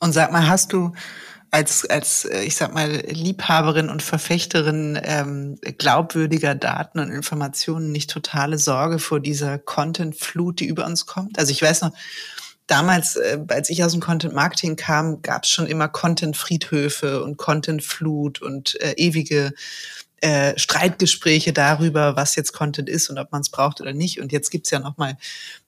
[0.00, 0.92] Und sag mal, hast du
[1.50, 8.10] als, als, äh, ich sag mal, Liebhaberin und Verfechterin ähm, glaubwürdiger Daten und Informationen nicht
[8.10, 11.38] totale Sorge vor dieser Content-Flut, die über uns kommt?
[11.38, 11.92] Also ich weiß noch,
[12.66, 17.36] damals, äh, als ich aus dem Content Marketing kam, gab es schon immer Content-Friedhöfe und
[17.36, 19.52] Content-Flut und äh, ewige
[20.20, 24.20] äh, Streitgespräche darüber, was jetzt Content ist und ob man es braucht oder nicht.
[24.20, 25.16] Und jetzt gibt's ja noch mal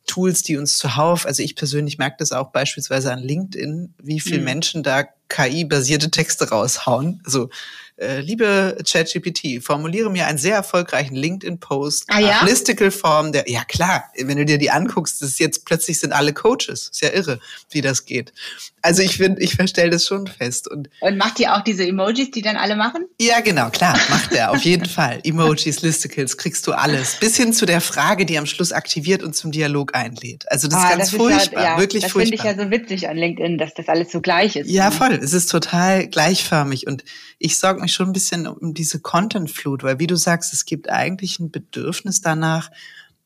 [0.07, 4.39] Tools, die uns zuhauf, also ich persönlich merke das auch beispielsweise an LinkedIn, wie viele
[4.39, 4.45] mhm.
[4.45, 7.21] Menschen da KI-basierte Texte raushauen.
[7.25, 7.51] Also
[7.99, 12.91] äh, liebe ChatGPT, formuliere mir einen sehr erfolgreichen LinkedIn-Post, ah, ja?
[12.91, 16.35] Form, der, ja klar, wenn du dir die anguckst, das ist jetzt plötzlich sind alle
[16.35, 16.91] Coaches.
[16.93, 17.41] Ist ja irre,
[17.71, 18.35] wie das geht.
[18.83, 20.71] Also ich finde, ich verstelle das schon fest.
[20.71, 23.07] Und, und macht ihr auch diese Emojis, die dann alle machen?
[23.19, 25.21] Ja, genau, klar, macht er, auf jeden Fall.
[25.25, 27.17] Emojis, Listicles, kriegst du alles.
[27.19, 30.51] Bis hin zu der Frage, die am Schluss aktiviert und zum Dialog einlädt.
[30.51, 32.37] Also das ah, ist ganz das furchtbar, ist ja, wirklich das furchtbar.
[32.37, 34.71] Das finde ich ja so witzig an LinkedIn, dass das alles so gleich ist.
[34.71, 35.13] Ja, voll.
[35.13, 37.05] Es ist total gleichförmig und
[37.39, 40.91] ich sorge mich schon ein bisschen um diese Content-Flut, weil wie du sagst, es gibt
[40.91, 42.71] eigentlich ein Bedürfnis danach,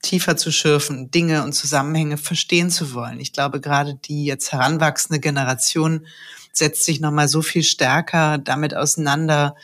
[0.03, 3.21] tiefer zu schürfen, Dinge und Zusammenhänge verstehen zu wollen.
[3.21, 6.07] Ich glaube, gerade die jetzt heranwachsende Generation
[6.53, 9.55] setzt sich nochmal so viel stärker damit auseinander,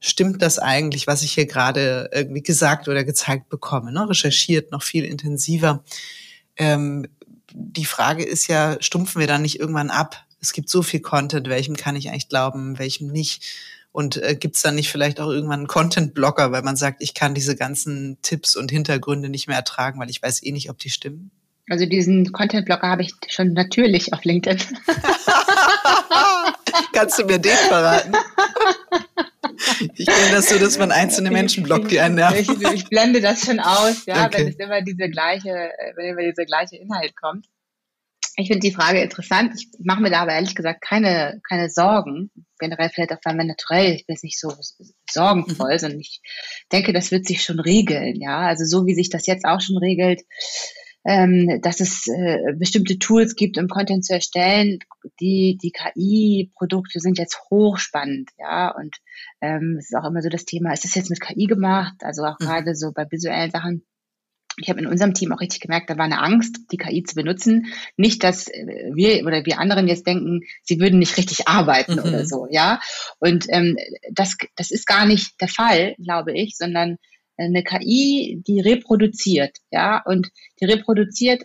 [0.00, 4.08] stimmt das eigentlich, was ich hier gerade irgendwie gesagt oder gezeigt bekomme, ne?
[4.08, 5.82] recherchiert noch viel intensiver.
[6.56, 7.06] Ähm,
[7.52, 10.24] die Frage ist ja, stumpfen wir dann nicht irgendwann ab?
[10.40, 13.44] Es gibt so viel Content, welchem kann ich eigentlich glauben, welchem nicht?
[13.92, 17.14] Und äh, gibt es dann nicht vielleicht auch irgendwann einen Content-Blocker, weil man sagt, ich
[17.14, 20.78] kann diese ganzen Tipps und Hintergründe nicht mehr ertragen, weil ich weiß eh nicht, ob
[20.78, 21.30] die stimmen?
[21.70, 24.58] Also diesen Content-Blocker habe ich schon natürlich auf LinkedIn.
[26.92, 28.14] Kannst du mir den verraten?
[29.94, 32.38] Ich kenne das so, dass man einzelne Menschen blockt, die einen nerven.
[32.38, 34.38] Ich, ich blende das schon aus, ja, okay.
[34.38, 37.46] wenn es immer diese gleiche, wenn immer dieser gleiche Inhalt kommt.
[38.36, 39.52] Ich finde die Frage interessant.
[39.54, 42.30] Ich mache mir da aber ehrlich gesagt keine, keine Sorgen.
[42.58, 43.92] Generell vielleicht auch bei mir naturell.
[43.92, 44.52] Ich bin jetzt nicht so
[45.08, 45.78] sorgenvoll, mhm.
[45.78, 46.20] sondern ich
[46.72, 48.20] denke, das wird sich schon regeln.
[48.20, 50.22] Ja, also so wie sich das jetzt auch schon regelt,
[51.04, 54.78] ähm, dass es äh, bestimmte Tools gibt, um Content zu erstellen.
[55.20, 58.74] Die, die KI-Produkte sind jetzt hochspannend, ja.
[58.74, 58.96] Und
[59.40, 61.96] ähm, es ist auch immer so das Thema, ist das jetzt mit KI gemacht?
[62.00, 62.44] Also auch mhm.
[62.44, 63.84] gerade so bei visuellen Sachen
[64.56, 67.14] ich habe in unserem Team auch richtig gemerkt, da war eine Angst, die KI zu
[67.14, 67.66] benutzen.
[67.96, 72.00] Nicht, dass äh, wir oder wir anderen jetzt denken, sie würden nicht richtig arbeiten mhm.
[72.00, 72.80] oder so, ja.
[73.18, 73.76] Und ähm,
[74.12, 76.98] das, das ist gar nicht der Fall, glaube ich, sondern
[77.36, 80.30] eine KI, die reproduziert, ja, und
[80.60, 81.42] die reproduziert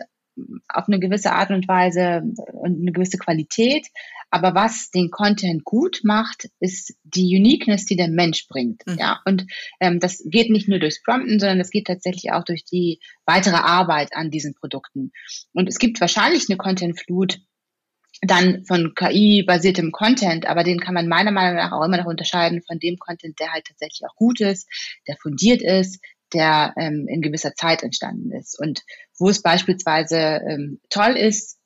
[0.68, 2.22] auf eine gewisse Art und Weise
[2.52, 3.86] und eine gewisse Qualität,
[4.30, 8.82] aber was den Content gut macht, ist die Uniqueness, die der Mensch bringt.
[8.86, 8.96] Mhm.
[8.98, 9.46] Ja, und
[9.80, 13.56] ähm, das geht nicht nur durchs Prompten, sondern es geht tatsächlich auch durch die weitere
[13.56, 15.10] Arbeit an diesen Produkten.
[15.52, 17.40] Und es gibt wahrscheinlich eine Content-Flut,
[18.22, 22.62] dann von KI-basiertem Content, aber den kann man meiner Meinung nach auch immer noch unterscheiden
[22.62, 24.68] von dem Content, der halt tatsächlich auch gut ist,
[25.08, 26.02] der fundiert ist,
[26.32, 28.58] der ähm, in gewisser Zeit entstanden ist.
[28.60, 28.82] Und
[29.18, 31.58] wo es beispielsweise ähm, toll ist,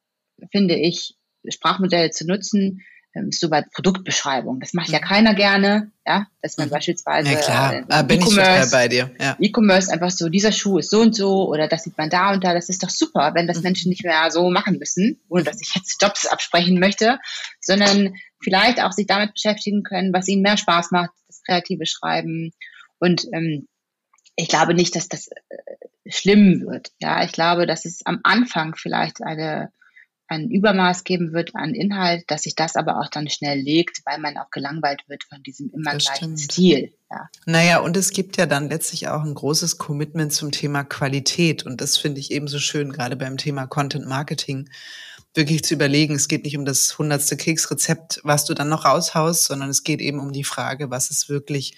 [0.51, 2.83] finde ich, Sprachmodelle zu nutzen,
[3.15, 4.61] ähm, so bei Produktbeschreibung.
[4.61, 5.05] Das macht ja mhm.
[5.05, 6.73] keiner gerne, ja, dass man mhm.
[6.73, 7.75] beispielsweise ja, klar.
[7.75, 9.11] Äh, ah, bin ich total bei dir.
[9.21, 9.37] Ja.
[9.39, 12.45] E-Commerce einfach so, dieser Schuh ist so und so oder das sieht man da und
[12.45, 12.55] da.
[12.55, 13.65] Das ist doch super, wenn das mhm.
[13.65, 17.19] Menschen nicht mehr so machen müssen, ohne dass ich jetzt Jobs absprechen möchte,
[17.61, 22.53] sondern vielleicht auch sich damit beschäftigen können, was ihnen mehr Spaß macht, das kreative Schreiben.
[22.99, 23.69] Und ähm,
[24.37, 26.91] ich glaube nicht, dass das äh, schlimm wird.
[27.01, 29.71] Ja, ich glaube, dass es am Anfang vielleicht eine
[30.27, 34.19] ein Übermaß geben wird an Inhalt, dass sich das aber auch dann schnell legt, weil
[34.19, 36.53] man auch gelangweilt wird von diesem immer das gleichen stimmt.
[36.53, 36.95] Stil.
[37.11, 37.29] Ja.
[37.47, 41.65] Naja, und es gibt ja dann letztlich auch ein großes Commitment zum Thema Qualität.
[41.65, 44.69] Und das finde ich ebenso schön, gerade beim Thema Content Marketing,
[45.35, 49.45] wirklich zu überlegen, es geht nicht um das hundertste Keksrezept, was du dann noch raushaust,
[49.45, 51.77] sondern es geht eben um die Frage, was ist wirklich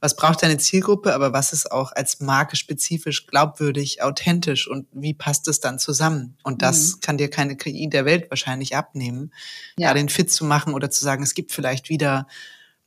[0.00, 5.14] was braucht deine Zielgruppe, aber was ist auch als Marke spezifisch glaubwürdig, authentisch und wie
[5.14, 6.36] passt es dann zusammen?
[6.42, 7.00] Und das mhm.
[7.00, 9.32] kann dir keine KI der Welt wahrscheinlich abnehmen,
[9.78, 9.88] ja.
[9.88, 12.26] da den Fit zu machen oder zu sagen, es gibt vielleicht wieder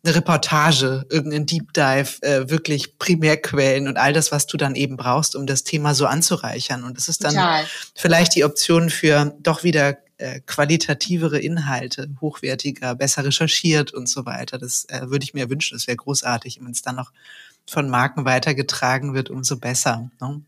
[0.03, 4.95] eine Reportage, irgendein Deep Dive, äh, wirklich Primärquellen und all das, was du dann eben
[4.95, 6.83] brauchst, um das Thema so anzureichern.
[6.83, 7.65] Und das ist dann Total.
[7.95, 14.57] vielleicht die Option für doch wieder äh, qualitativere Inhalte, hochwertiger, besser recherchiert und so weiter.
[14.57, 15.75] Das äh, würde ich mir wünschen.
[15.75, 17.11] Das wäre großartig, wenn es dann noch
[17.65, 20.09] von Marken weitergetragen wird, umso besser.
[20.19, 20.41] Ne?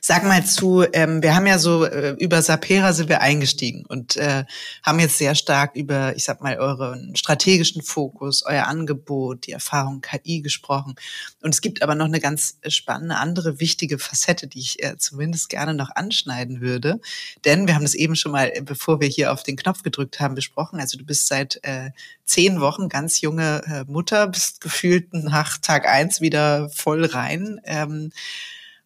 [0.00, 4.16] Sag mal zu, ähm, wir haben ja so äh, über Sapera sind wir eingestiegen und
[4.16, 4.44] äh,
[4.82, 10.00] haben jetzt sehr stark über, ich sag mal, euren strategischen Fokus, euer Angebot, die Erfahrung
[10.00, 10.94] KI gesprochen.
[11.42, 15.48] Und es gibt aber noch eine ganz spannende andere wichtige Facette, die ich äh, zumindest
[15.48, 17.00] gerne noch anschneiden würde.
[17.44, 20.34] Denn wir haben das eben schon mal, bevor wir hier auf den Knopf gedrückt haben,
[20.34, 20.80] besprochen.
[20.80, 21.90] Also du bist seit äh,
[22.24, 27.60] zehn Wochen ganz junge äh, Mutter, bist gefühlt nach Tag eins wieder voll rein.
[27.64, 28.12] Ähm,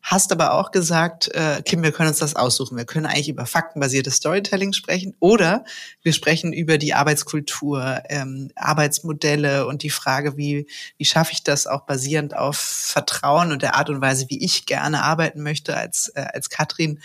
[0.02, 2.76] Hast aber auch gesagt, äh, Kim, wir können uns das aussuchen.
[2.76, 5.64] Wir können eigentlich über faktenbasiertes Storytelling sprechen oder
[6.02, 11.66] wir sprechen über die Arbeitskultur, ähm, Arbeitsmodelle und die Frage, wie, wie schaffe ich das
[11.66, 16.08] auch basierend auf Vertrauen und der Art und Weise, wie ich gerne arbeiten möchte als,
[16.14, 17.00] äh, als Katrin,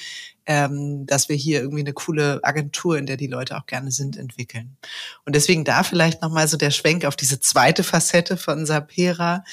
[0.45, 4.15] ähm, dass wir hier irgendwie eine coole Agentur, in der die Leute auch gerne sind,
[4.15, 4.77] entwickeln.
[5.25, 9.43] Und deswegen da vielleicht nochmal so der Schwenk auf diese zweite Facette von Sapera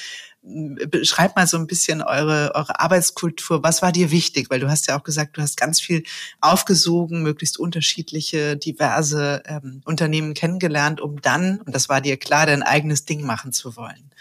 [0.43, 3.63] beschreib mal so ein bisschen eure, eure Arbeitskultur.
[3.63, 4.49] Was war dir wichtig?
[4.49, 6.03] Weil du hast ja auch gesagt, du hast ganz viel
[6.41, 12.61] aufgesogen, möglichst unterschiedliche, diverse ähm, Unternehmen kennengelernt, um dann, und das war dir klar, dein
[12.61, 14.11] eigenes Ding machen zu wollen.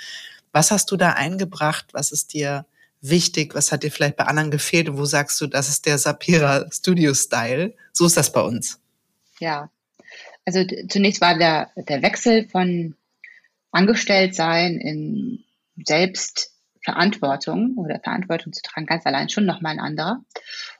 [0.52, 1.86] Was hast du da eingebracht?
[1.92, 2.66] Was ist dir
[3.00, 3.56] wichtig?
[3.56, 4.88] Was hat dir vielleicht bei anderen gefehlt?
[4.88, 7.74] Und wo sagst du, das ist der Sapira Studio Style?
[7.92, 8.78] So ist das bei uns.
[9.40, 9.70] Ja,
[10.44, 12.94] also zunächst war der, der Wechsel von
[13.72, 15.44] Angestelltsein in
[15.76, 20.20] Selbstverantwortung oder Verantwortung zu tragen, ganz allein schon nochmal ein anderer.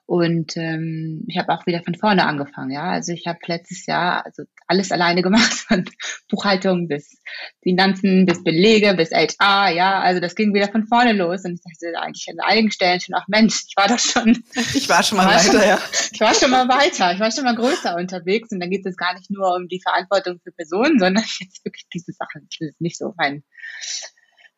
[0.04, 2.90] Und ähm, ich habe auch wieder von vorne angefangen, ja.
[2.90, 5.86] Also ich habe letztes Jahr also alles alleine gemacht, von
[6.28, 7.18] Buchhaltung bis
[7.62, 10.00] Finanzen, bis Belege, bis HR, ja.
[10.00, 11.44] Also das ging wieder von vorne los.
[11.44, 14.42] Und ich dachte eigentlich an einigen Stellen schon auch, Mensch, ich war doch schon.
[14.74, 15.78] Ich war schon mal war weiter, schon, ja.
[16.12, 18.50] Ich war schon mal weiter, ich war schon mal größer unterwegs.
[18.50, 21.86] Und dann geht es gar nicht nur um die Verantwortung für Personen, sondern jetzt wirklich
[21.94, 22.48] diese Sachen.
[22.50, 23.44] Das ist nicht so mein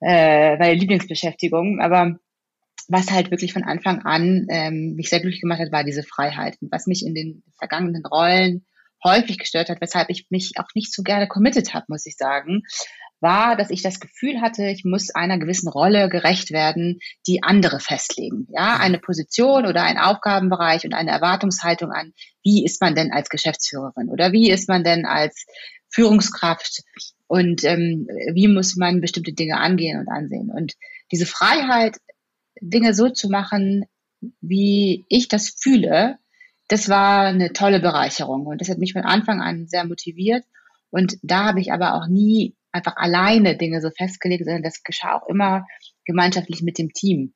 [0.04, 1.80] äh, meine Lieblingsbeschäftigung.
[1.80, 2.16] Aber
[2.88, 6.56] was halt wirklich von Anfang an ähm, mich sehr glücklich gemacht hat, war diese Freiheit.
[6.60, 8.66] Und was mich in den vergangenen Rollen
[9.02, 12.62] häufig gestört hat, weshalb ich mich auch nicht so gerne committed habe, muss ich sagen,
[13.20, 17.80] war, dass ich das Gefühl hatte, ich muss einer gewissen Rolle gerecht werden, die andere
[17.80, 18.46] festlegen.
[18.50, 23.30] Ja, eine Position oder ein Aufgabenbereich und eine Erwartungshaltung an, wie ist man denn als
[23.30, 25.46] Geschäftsführerin oder wie ist man denn als
[25.94, 26.82] Führungskraft
[27.26, 30.50] und ähm, wie muss man bestimmte Dinge angehen und ansehen.
[30.50, 30.74] Und
[31.12, 31.96] diese Freiheit,
[32.60, 33.84] Dinge so zu machen,
[34.40, 36.18] wie ich das fühle,
[36.68, 40.44] das war eine tolle Bereicherung und das hat mich von Anfang an sehr motiviert.
[40.90, 45.16] Und da habe ich aber auch nie einfach alleine Dinge so festgelegt, sondern das geschah
[45.16, 45.66] auch immer
[46.04, 47.34] gemeinschaftlich mit dem Team.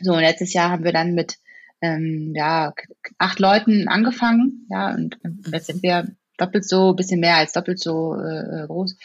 [0.00, 1.36] So, und letztes Jahr haben wir dann mit
[1.82, 2.74] ähm, ja,
[3.18, 5.18] acht Leuten angefangen, ja, und
[5.52, 6.08] jetzt sind wir
[6.40, 8.96] doppelt so, bisschen mehr als doppelt so äh, groß.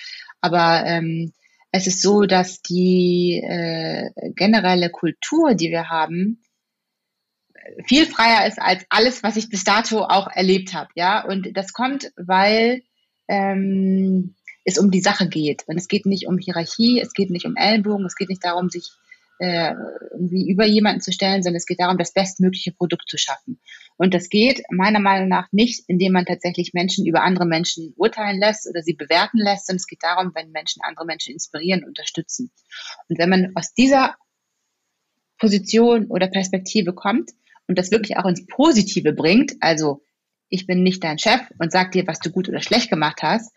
[0.42, 1.34] Aber ähm,
[1.72, 6.42] es ist so, dass die äh, generelle Kultur, die wir haben,
[7.86, 10.90] viel freier ist als alles, was ich bis dato auch erlebt habe.
[10.96, 12.84] Ja, und das kommt, weil
[13.28, 15.64] ähm, es um die Sache geht.
[15.68, 18.70] Und es geht nicht um Hierarchie, es geht nicht um Ellenbogen, es geht nicht darum,
[18.70, 18.92] sich
[19.40, 19.74] äh,
[20.12, 23.60] irgendwie über jemanden zu stellen, sondern es geht darum, das bestmögliche Produkt zu schaffen.
[23.98, 28.40] Und das geht meiner Meinung nach nicht, indem man tatsächlich Menschen über andere Menschen urteilen
[28.40, 32.52] lässt oder sie bewerten lässt, sondern es geht darum, wenn Menschen andere Menschen inspirieren, unterstützen.
[33.08, 34.16] Und wenn man aus dieser
[35.38, 37.32] Position oder Perspektive kommt
[37.68, 40.02] und das wirklich auch ins Positive bringt, also
[40.50, 43.52] ich bin nicht dein Chef und sag dir, was du gut oder schlecht gemacht hast,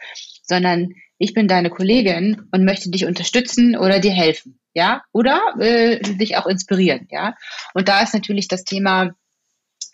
[0.49, 6.01] sondern ich bin deine Kollegin und möchte dich unterstützen oder dir helfen, ja, oder äh,
[6.01, 7.34] dich auch inspirieren, ja.
[7.74, 9.14] Und da ist natürlich das Thema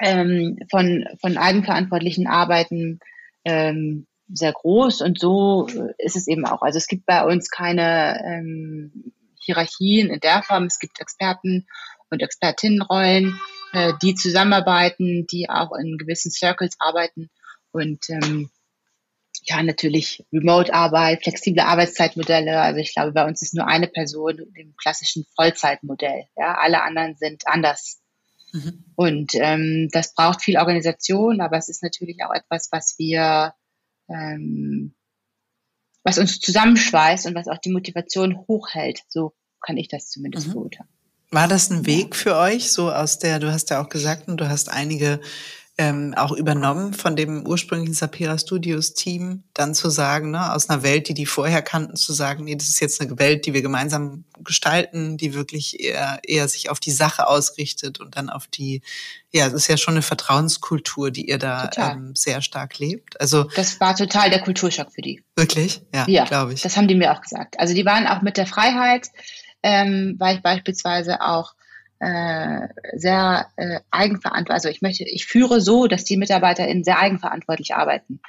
[0.01, 3.01] ähm, von, von eigenverantwortlichen Arbeiten
[3.45, 5.67] ähm, sehr groß und so
[5.99, 6.63] ist es eben auch.
[6.63, 10.65] Also es gibt bei uns keine ähm, Hierarchien in der Form.
[10.65, 11.67] Es gibt Experten
[12.11, 13.39] und Expertinnenrollen,
[13.73, 17.31] äh, die zusammenarbeiten, die auch in gewissen Circles arbeiten
[17.71, 18.51] und ähm,
[19.47, 22.61] ja, natürlich Remote-Arbeit, flexible Arbeitszeitmodelle.
[22.61, 26.25] Also ich glaube, bei uns ist nur eine Person im klassischen Vollzeitmodell.
[26.37, 28.01] Ja, alle anderen sind anders.
[28.53, 28.85] Mhm.
[28.97, 33.55] Und ähm, das braucht viel Organisation, aber es ist natürlich auch etwas, was wir,
[34.09, 34.95] ähm,
[36.03, 39.01] was uns zusammenschweißt und was auch die Motivation hochhält.
[39.09, 40.53] So kann ich das zumindest mhm.
[40.53, 40.89] beurteilen.
[41.31, 44.37] War das ein Weg für euch, so aus der, du hast ja auch gesagt, und
[44.37, 45.21] du hast einige
[45.77, 50.85] ähm, auch übernommen von dem ursprünglichen Sapira Studios Team, dann zu sagen, ne, aus einer
[50.85, 53.63] Welt, die die vorher kannten, zu sagen, nee, das ist jetzt eine Welt, die wir
[53.63, 58.83] gemeinsam gestalten, die wirklich eher, eher sich auf die Sache ausrichtet und dann auf die,
[59.33, 63.21] ja, es ist ja schon eine Vertrauenskultur, die ihr da ähm, sehr stark lebt.
[63.21, 65.25] Also das war total der Kulturschock für die.
[65.35, 65.83] Wirklich?
[65.93, 66.63] Ja, ja glaube ich.
[66.63, 67.59] Das haben die mir auch gesagt.
[67.59, 69.09] Also die waren auch mit der Freiheit,
[69.65, 71.55] ähm, weil ich beispielsweise auch
[72.05, 77.75] äh, sehr äh, eigenverantwortlich, also ich möchte, ich führe so, dass die MitarbeiterInnen sehr eigenverantwortlich
[77.75, 78.21] arbeiten.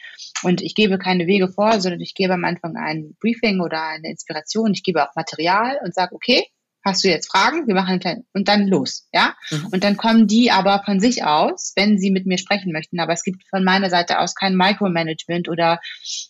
[0.43, 4.09] Und ich gebe keine Wege vor, sondern ich gebe am Anfang ein Briefing oder eine
[4.09, 6.45] Inspiration, ich gebe auch Material und sage, okay,
[6.86, 7.67] hast du jetzt Fragen?
[7.67, 9.36] Wir machen einen kleinen, und dann los, ja?
[9.49, 9.67] Mhm.
[9.73, 12.99] Und dann kommen die aber von sich aus, wenn sie mit mir sprechen möchten.
[12.99, 15.82] Aber es gibt von meiner Seite aus kein Micromanagement oder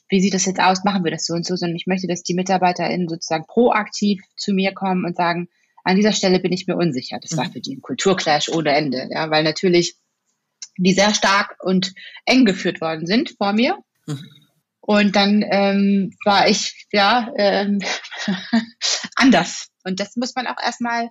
[0.09, 0.83] wie sieht das jetzt aus?
[0.83, 4.53] Machen wir das so und so, sondern ich möchte, dass die MitarbeiterInnen sozusagen proaktiv zu
[4.53, 5.49] mir kommen und sagen,
[5.85, 7.19] an dieser Stelle bin ich mir unsicher.
[7.21, 7.51] Das war mhm.
[7.53, 9.95] für die ein Kulturclash ohne Ende, ja, weil natürlich
[10.77, 11.93] die sehr stark und
[12.25, 13.77] eng geführt worden sind vor mir.
[14.07, 14.29] Mhm.
[14.81, 17.79] Und dann ähm, war ich ja ähm,
[19.15, 19.69] anders.
[19.83, 21.09] Und das muss man auch erstmal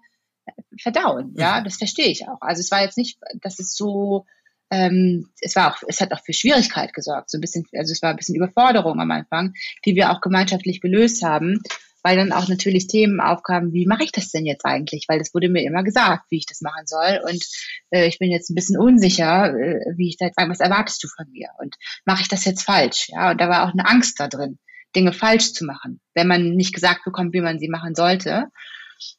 [0.80, 1.34] verdauen.
[1.36, 1.64] Ja, mhm.
[1.64, 2.40] das verstehe ich auch.
[2.40, 4.26] Also es war jetzt nicht, dass es so,
[4.70, 8.02] ähm, es war auch, es hat auch für Schwierigkeit gesorgt, so ein bisschen, also es
[8.02, 9.54] war ein bisschen Überforderung am Anfang,
[9.84, 11.60] die wir auch gemeinschaftlich gelöst haben
[12.04, 15.06] weil dann auch natürlich Themen aufkamen, wie mache ich das denn jetzt eigentlich?
[15.08, 17.20] Weil das wurde mir immer gesagt, wie ich das machen soll.
[17.26, 17.42] Und
[17.90, 21.26] äh, ich bin jetzt ein bisschen unsicher, äh, wie ich das, was erwartest du von
[21.32, 21.48] mir?
[21.58, 23.08] Und mache ich das jetzt falsch?
[23.08, 24.58] Ja, und da war auch eine Angst da drin,
[24.94, 28.48] Dinge falsch zu machen, wenn man nicht gesagt bekommt, wie man sie machen sollte.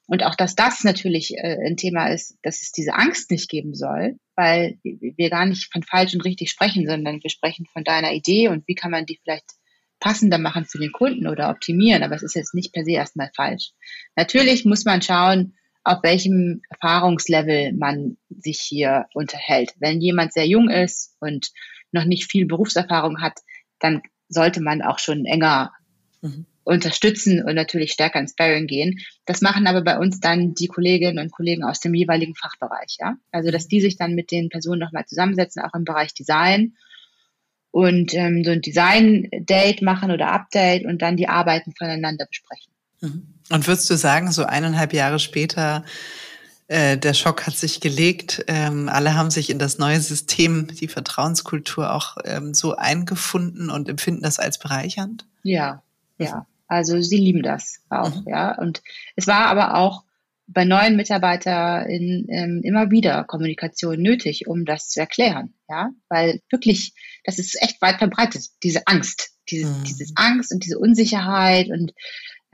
[0.06, 3.74] Und auch, dass das natürlich äh, ein Thema ist, dass es diese Angst nicht geben
[3.74, 8.14] soll, weil wir gar nicht von falsch und richtig sprechen, sondern wir sprechen von deiner
[8.14, 9.46] Idee und wie kann man die vielleicht
[10.00, 13.32] passender machen für den Kunden oder optimieren, aber es ist jetzt nicht per se erstmal
[13.36, 13.72] falsch.
[14.16, 19.74] Natürlich muss man schauen, auf welchem Erfahrungslevel man sich hier unterhält.
[19.80, 21.52] Wenn jemand sehr jung ist und
[21.91, 23.39] noch nicht viel Berufserfahrung hat,
[23.80, 25.72] dann sollte man auch schon enger
[26.22, 26.48] mhm.
[26.64, 29.00] unterstützen und natürlich stärker ins Sparring gehen.
[29.26, 33.16] Das machen aber bei uns dann die Kolleginnen und Kollegen aus dem jeweiligen Fachbereich, ja.
[33.32, 36.76] Also, dass die sich dann mit den Personen nochmal zusammensetzen, auch im Bereich Design
[37.76, 42.72] und ähm, so ein Design-Date machen oder Update und dann die Arbeiten voneinander besprechen.
[43.02, 43.28] Mhm.
[43.50, 45.84] Und würdest du sagen, so eineinhalb Jahre später,
[46.70, 50.88] äh, der Schock hat sich gelegt, ähm, alle haben sich in das neue System, die
[50.88, 55.26] Vertrauenskultur auch ähm, so eingefunden und empfinden das als bereichernd?
[55.44, 55.84] Ja,
[56.18, 56.46] ja.
[56.70, 58.30] Also sie lieben das auch, mhm.
[58.30, 58.58] ja.
[58.58, 58.84] Und
[59.18, 60.06] es war aber auch
[60.48, 65.54] bei neuen MitarbeiterInnen ähm, immer wieder Kommunikation nötig, um das zu erklären.
[65.68, 66.94] Ja, weil wirklich,
[67.26, 69.84] das ist echt weit verbreitet, diese Angst, diese, mhm.
[69.84, 71.94] dieses Angst und diese Unsicherheit und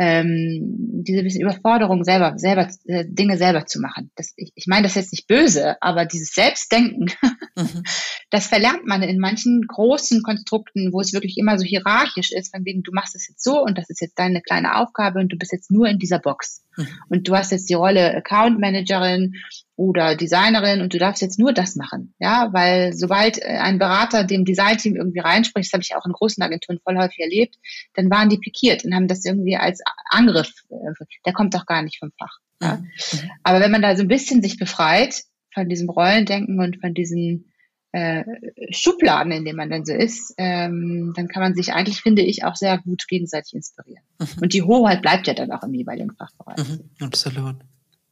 [0.02, 4.10] ähm, diese bisschen Überforderung selber, selber äh, Dinge selber zu machen.
[4.16, 7.12] Das, ich, ich meine das jetzt nicht böse, aber dieses Selbstdenken,
[7.56, 7.84] mhm.
[8.32, 12.66] das verlernt man in manchen großen Konstrukten, wo es wirklich immer so hierarchisch ist, von
[12.66, 15.38] wegen, du machst es jetzt so und das ist jetzt deine kleine Aufgabe und du
[15.38, 16.64] bist jetzt nur in dieser Box.
[16.78, 16.88] Mhm.
[17.10, 19.36] Und du hast jetzt die Rolle Account Managerin
[19.76, 22.14] oder Designerin und du darfst jetzt nur das machen.
[22.20, 26.12] Ja, weil sobald äh, ein Berater dem Designteam irgendwie reinspricht, das habe ich auch in
[26.12, 27.56] großen Agenturen voll häufig erlebt,
[27.96, 31.82] dann waren die pikiert und haben das irgendwie als Angriff, äh, der kommt doch gar
[31.82, 32.38] nicht vom Fach.
[32.62, 32.78] Ja?
[32.78, 33.32] Mhm.
[33.44, 35.24] Aber wenn man da so ein bisschen sich befreit
[35.54, 37.52] von diesem Rollendenken und von diesen
[37.94, 38.24] äh,
[38.70, 42.46] Schubladen, in denen man dann so ist, ähm, dann kann man sich eigentlich, finde ich,
[42.46, 44.04] auch sehr gut gegenseitig inspirieren.
[44.20, 44.28] Mhm.
[44.42, 46.58] Und die Hoheit bleibt ja dann auch im jeweiligen Fachbereich.
[46.58, 47.58] Mhm, absolut.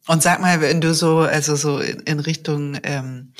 [0.07, 3.33] Und sag mal, wenn du so, also so in Richtung ähm,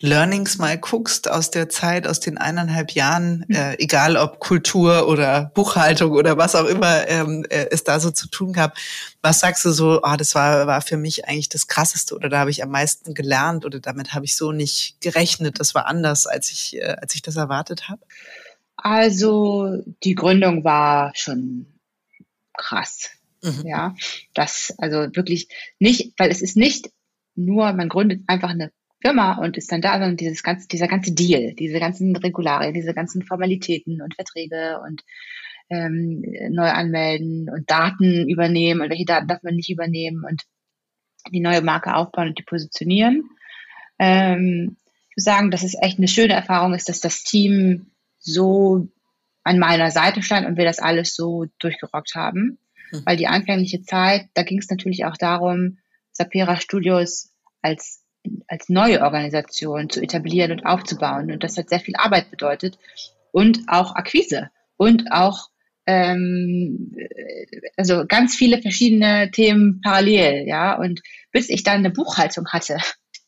[0.00, 3.54] Learnings mal guckst aus der Zeit, aus den eineinhalb Jahren, mhm.
[3.54, 8.10] äh, egal ob Kultur oder Buchhaltung oder was auch immer ähm, äh, es da so
[8.10, 8.76] zu tun gab,
[9.22, 12.28] was sagst du so, ah, oh, das war, war für mich eigentlich das Krasseste oder
[12.28, 15.86] da habe ich am meisten gelernt oder damit habe ich so nicht gerechnet, das war
[15.86, 18.02] anders, als ich, äh, als ich das erwartet habe?
[18.76, 21.66] Also die Gründung war schon
[22.56, 23.10] krass.
[23.42, 23.62] Mhm.
[23.66, 23.94] Ja,
[24.32, 26.90] das also wirklich nicht, weil es ist nicht
[27.34, 28.72] nur, man gründet einfach eine
[29.04, 32.94] Firma und ist dann da, sondern dieses ganze, dieser ganze Deal, diese ganzen Regularien, diese
[32.94, 35.02] ganzen Formalitäten und Verträge und
[35.68, 40.42] ähm, neu anmelden und Daten übernehmen und welche Daten darf man nicht übernehmen und
[41.32, 43.24] die neue Marke aufbauen und die positionieren.
[43.98, 44.76] Ähm,
[45.10, 48.88] ich muss sagen, dass es echt eine schöne Erfahrung ist, dass das Team so
[49.42, 52.58] an meiner Seite stand und wir das alles so durchgerockt haben.
[52.90, 53.02] Mhm.
[53.04, 55.78] Weil die anfängliche Zeit, da ging es natürlich auch darum,
[56.12, 57.32] Sapera Studios
[57.62, 58.03] als
[58.46, 61.30] als neue Organisation zu etablieren und aufzubauen.
[61.30, 62.78] Und das hat sehr viel Arbeit bedeutet
[63.32, 65.48] und auch Akquise und auch
[65.86, 66.96] ähm,
[67.76, 70.78] also ganz viele verschiedene Themen parallel, ja.
[70.78, 72.78] Und bis ich dann eine Buchhaltung hatte,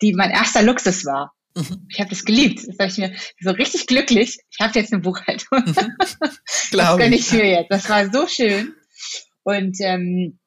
[0.00, 1.86] die mein erster Luxus war, Mhm.
[1.88, 2.68] Ich habe das geliebt.
[2.68, 4.38] Das habe ich mir so richtig glücklich.
[4.50, 5.64] Ich habe jetzt eine Buchhaltung.
[5.64, 5.96] Mhm.
[6.72, 7.70] das gönne ich mir jetzt.
[7.70, 8.74] Das war so schön.
[9.42, 10.38] Und ähm,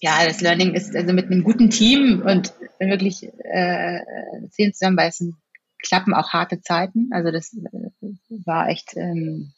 [0.00, 2.52] ja, das Learning ist also mit einem guten Team und
[2.90, 4.00] wirklich äh,
[4.50, 5.36] zehn zusammenbeißen,
[5.82, 7.10] klappen auch harte Zeiten.
[7.12, 8.10] Also das äh,
[8.44, 9.52] war echt ähm,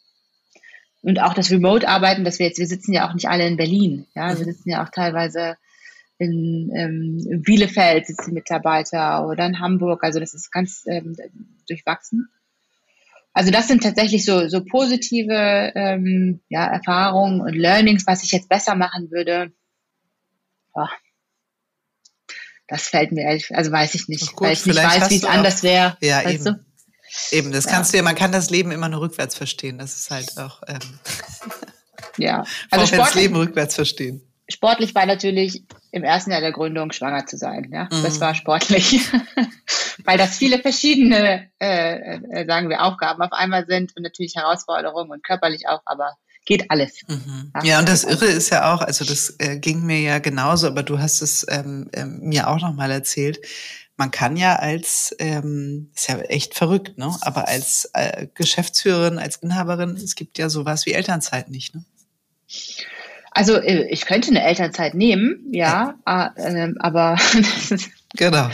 [1.05, 4.07] und auch das Remote-Arbeiten, dass wir jetzt, wir sitzen ja auch nicht alle in Berlin,
[4.15, 4.51] ja, wir mhm.
[4.51, 5.57] sitzen ja auch teilweise
[6.17, 11.15] in, ähm, in Bielefeld sitzen Mitarbeiter oder in Hamburg, also das ist ganz ähm,
[11.69, 12.29] durchwachsen.
[13.35, 18.49] Also das sind tatsächlich so, so positive ähm, ja, Erfahrungen und Learnings, was ich jetzt
[18.49, 19.53] besser machen würde.
[20.73, 20.87] Oh,
[22.69, 25.25] das fällt mir ehrlich, also weiß ich nicht, gut, weil ich nicht weiß, wie es
[25.25, 25.97] anders wäre.
[26.01, 26.45] Ja, eben.
[26.45, 26.65] Du?
[27.31, 27.93] Eben, das kannst ja.
[27.93, 29.79] du ja, man kann das Leben immer nur rückwärts verstehen.
[29.79, 30.63] Das ist halt auch.
[30.67, 30.79] Ähm,
[32.17, 34.23] ja, also sportlich, das Leben rückwärts verstehen.
[34.49, 37.71] Sportlich war natürlich im ersten Jahr der Gründung schwanger zu sein.
[37.73, 38.03] Ja, mhm.
[38.03, 39.01] das war sportlich,
[40.05, 45.11] weil das viele verschiedene, äh, äh, sagen wir, Aufgaben auf einmal sind und natürlich Herausforderungen
[45.11, 46.93] und körperlich auch, aber geht alles.
[47.09, 47.53] Mhm.
[47.63, 50.83] Ja, und das Irre ist ja auch, also das äh, ging mir ja genauso, aber
[50.83, 53.41] du hast es ähm, äh, mir auch nochmal erzählt
[53.97, 57.15] man kann ja als, ähm, ist ja echt verrückt, ne?
[57.21, 61.85] Aber als äh, Geschäftsführerin, als Inhaberin, es gibt ja sowas wie Elternzeit nicht, ne?
[63.31, 66.35] Also äh, ich könnte eine Elternzeit nehmen, ja, ja.
[66.37, 67.17] Äh, aber
[68.17, 68.49] genau.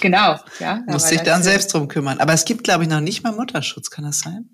[0.00, 0.82] Genau, ja.
[0.86, 2.18] Muss sich dann selbst drum kümmern.
[2.18, 4.48] Aber es gibt, glaube ich, noch nicht mal Mutterschutz, kann das sein?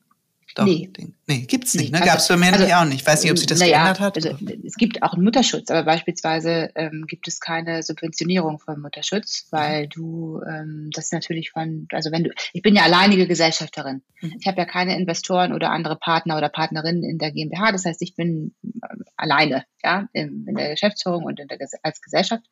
[0.55, 0.91] Doch, nee.
[1.27, 1.93] Nee, gibt's nicht.
[1.93, 1.99] Ne?
[1.99, 3.03] Also, Gab es bei mir also, auch nicht.
[3.03, 4.17] Ich weiß nicht, ob sich das naja, geändert hat.
[4.17, 9.47] Also, es gibt auch einen Mutterschutz, aber beispielsweise ähm, gibt es keine Subventionierung von Mutterschutz,
[9.51, 9.89] weil mhm.
[9.91, 14.03] du ähm, das natürlich von, also wenn du, ich bin ja alleinige Gesellschafterin.
[14.21, 14.37] Mhm.
[14.41, 17.73] Ich habe ja keine Investoren oder andere Partner oder Partnerinnen in der GmbH.
[17.73, 21.47] Das heißt, ich bin äh, alleine, ja, in, in, der Geschäftsführung und der,
[21.83, 22.45] als Gesellschaft.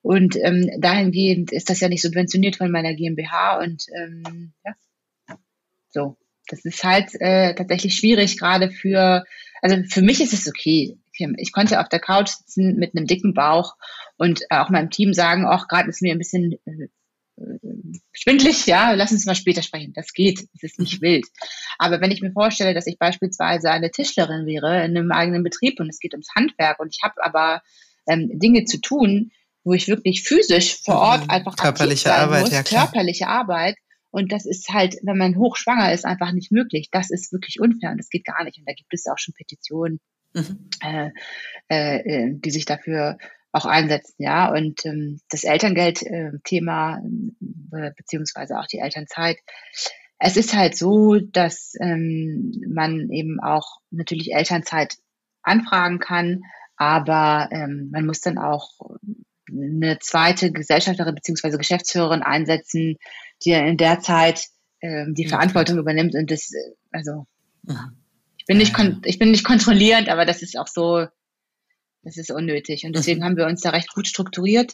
[0.00, 4.74] Und ähm, dahingehend ist das ja nicht subventioniert von meiner GmbH und ähm, ja,
[5.88, 6.18] so
[6.48, 9.24] das ist halt äh, tatsächlich schwierig, gerade für,
[9.62, 10.98] also für mich ist es okay.
[11.36, 13.76] Ich konnte auf der Couch sitzen mit einem dicken Bauch
[14.16, 16.88] und auch meinem Team sagen, auch gerade ist mir ein bisschen äh,
[18.12, 19.92] schwindlig, ja, lass uns mal später sprechen.
[19.94, 21.26] Das geht, es ist nicht wild.
[21.78, 25.80] Aber wenn ich mir vorstelle, dass ich beispielsweise eine Tischlerin wäre in einem eigenen Betrieb
[25.80, 27.62] und es geht ums Handwerk und ich habe aber
[28.06, 29.30] ähm, Dinge zu tun,
[29.64, 31.30] wo ich wirklich physisch vor Ort mhm.
[31.30, 32.84] einfach körperliche Arbeit, muss, ja, klar.
[32.84, 33.76] körperliche Arbeit,
[34.14, 36.88] und das ist halt, wenn man hochschwanger ist, einfach nicht möglich.
[36.92, 38.58] Das ist wirklich unfair und das geht gar nicht.
[38.58, 39.98] Und da gibt es auch schon Petitionen,
[40.32, 40.70] mhm.
[40.80, 41.10] äh,
[41.66, 43.18] äh, die sich dafür
[43.50, 44.52] auch einsetzen, ja.
[44.52, 47.02] Und ähm, das Elterngeld-Thema
[47.72, 49.38] äh, beziehungsweise auch die Elternzeit.
[50.20, 54.94] Es ist halt so, dass ähm, man eben auch natürlich Elternzeit
[55.42, 56.42] anfragen kann,
[56.76, 58.78] aber ähm, man muss dann auch
[59.50, 62.96] eine zweite Gesellschafterin beziehungsweise Geschäftsführerin einsetzen,
[63.42, 64.46] die in der Zeit
[64.80, 67.26] ähm, die Verantwortung übernimmt und das, äh, also
[68.36, 68.74] ich bin nicht
[69.04, 71.06] ich bin nicht kontrollierend, aber das ist auch so,
[72.02, 73.24] das ist unnötig und deswegen mhm.
[73.24, 74.72] haben wir uns da recht gut strukturiert.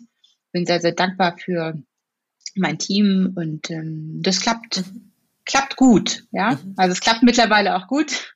[0.52, 1.80] Bin sehr sehr dankbar für
[2.56, 5.12] mein Team und ähm, das klappt mhm.
[5.44, 6.52] klappt gut, ja.
[6.52, 6.74] Mhm.
[6.76, 8.34] Also es klappt mittlerweile auch gut.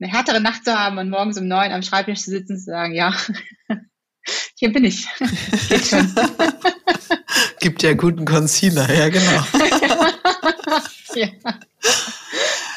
[0.00, 2.64] Eine härtere Nacht zu haben und morgens um neun am Schreibtisch zu sitzen und zu
[2.64, 3.14] sagen, ja,
[4.56, 5.06] hier bin ich.
[5.68, 6.14] Geht schon.
[7.60, 9.44] Gibt ja guten Concealer, ja genau.
[11.14, 11.28] ja.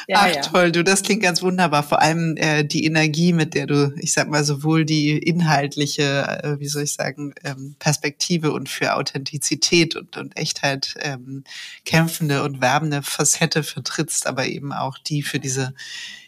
[0.06, 0.40] Ja, Ach ja.
[0.42, 1.82] toll, du, das klingt ganz wunderbar.
[1.82, 6.60] Vor allem äh, die Energie, mit der du, ich sag mal, sowohl die inhaltliche, äh,
[6.60, 11.44] wie soll ich sagen, ähm, Perspektive und für Authentizität und, und Echtheit ähm,
[11.86, 15.74] kämpfende und werbende Facette vertrittst, aber eben auch die für diese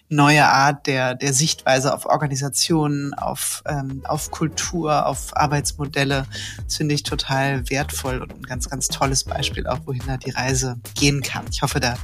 [0.08, 6.26] neue Art der, der Sichtweise auf Organisationen, auf, ähm, auf Kultur, auf Arbeitsmodelle.
[6.64, 10.30] Das finde ich total wertvoll und ein ganz, ganz tolles Beispiel auch, wohin da die
[10.30, 11.44] Reise gehen kann.
[11.50, 11.96] Ich hoffe, da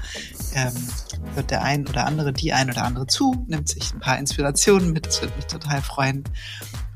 [0.54, 0.72] ähm,
[1.34, 4.92] wird der ein oder andere, die ein oder andere zu, nimmt sich ein paar Inspirationen
[4.92, 5.06] mit.
[5.06, 6.24] Das würde mich total freuen.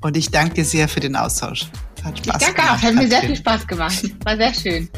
[0.00, 1.70] Und ich danke dir sehr für den Austausch.
[2.04, 4.02] Hat Spaß ich danke gemacht, auch, hat mir sehr viel Spaß gemacht.
[4.24, 4.88] War sehr schön.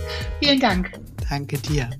[0.40, 0.92] Vielen Dank.
[1.28, 1.90] Danke dir.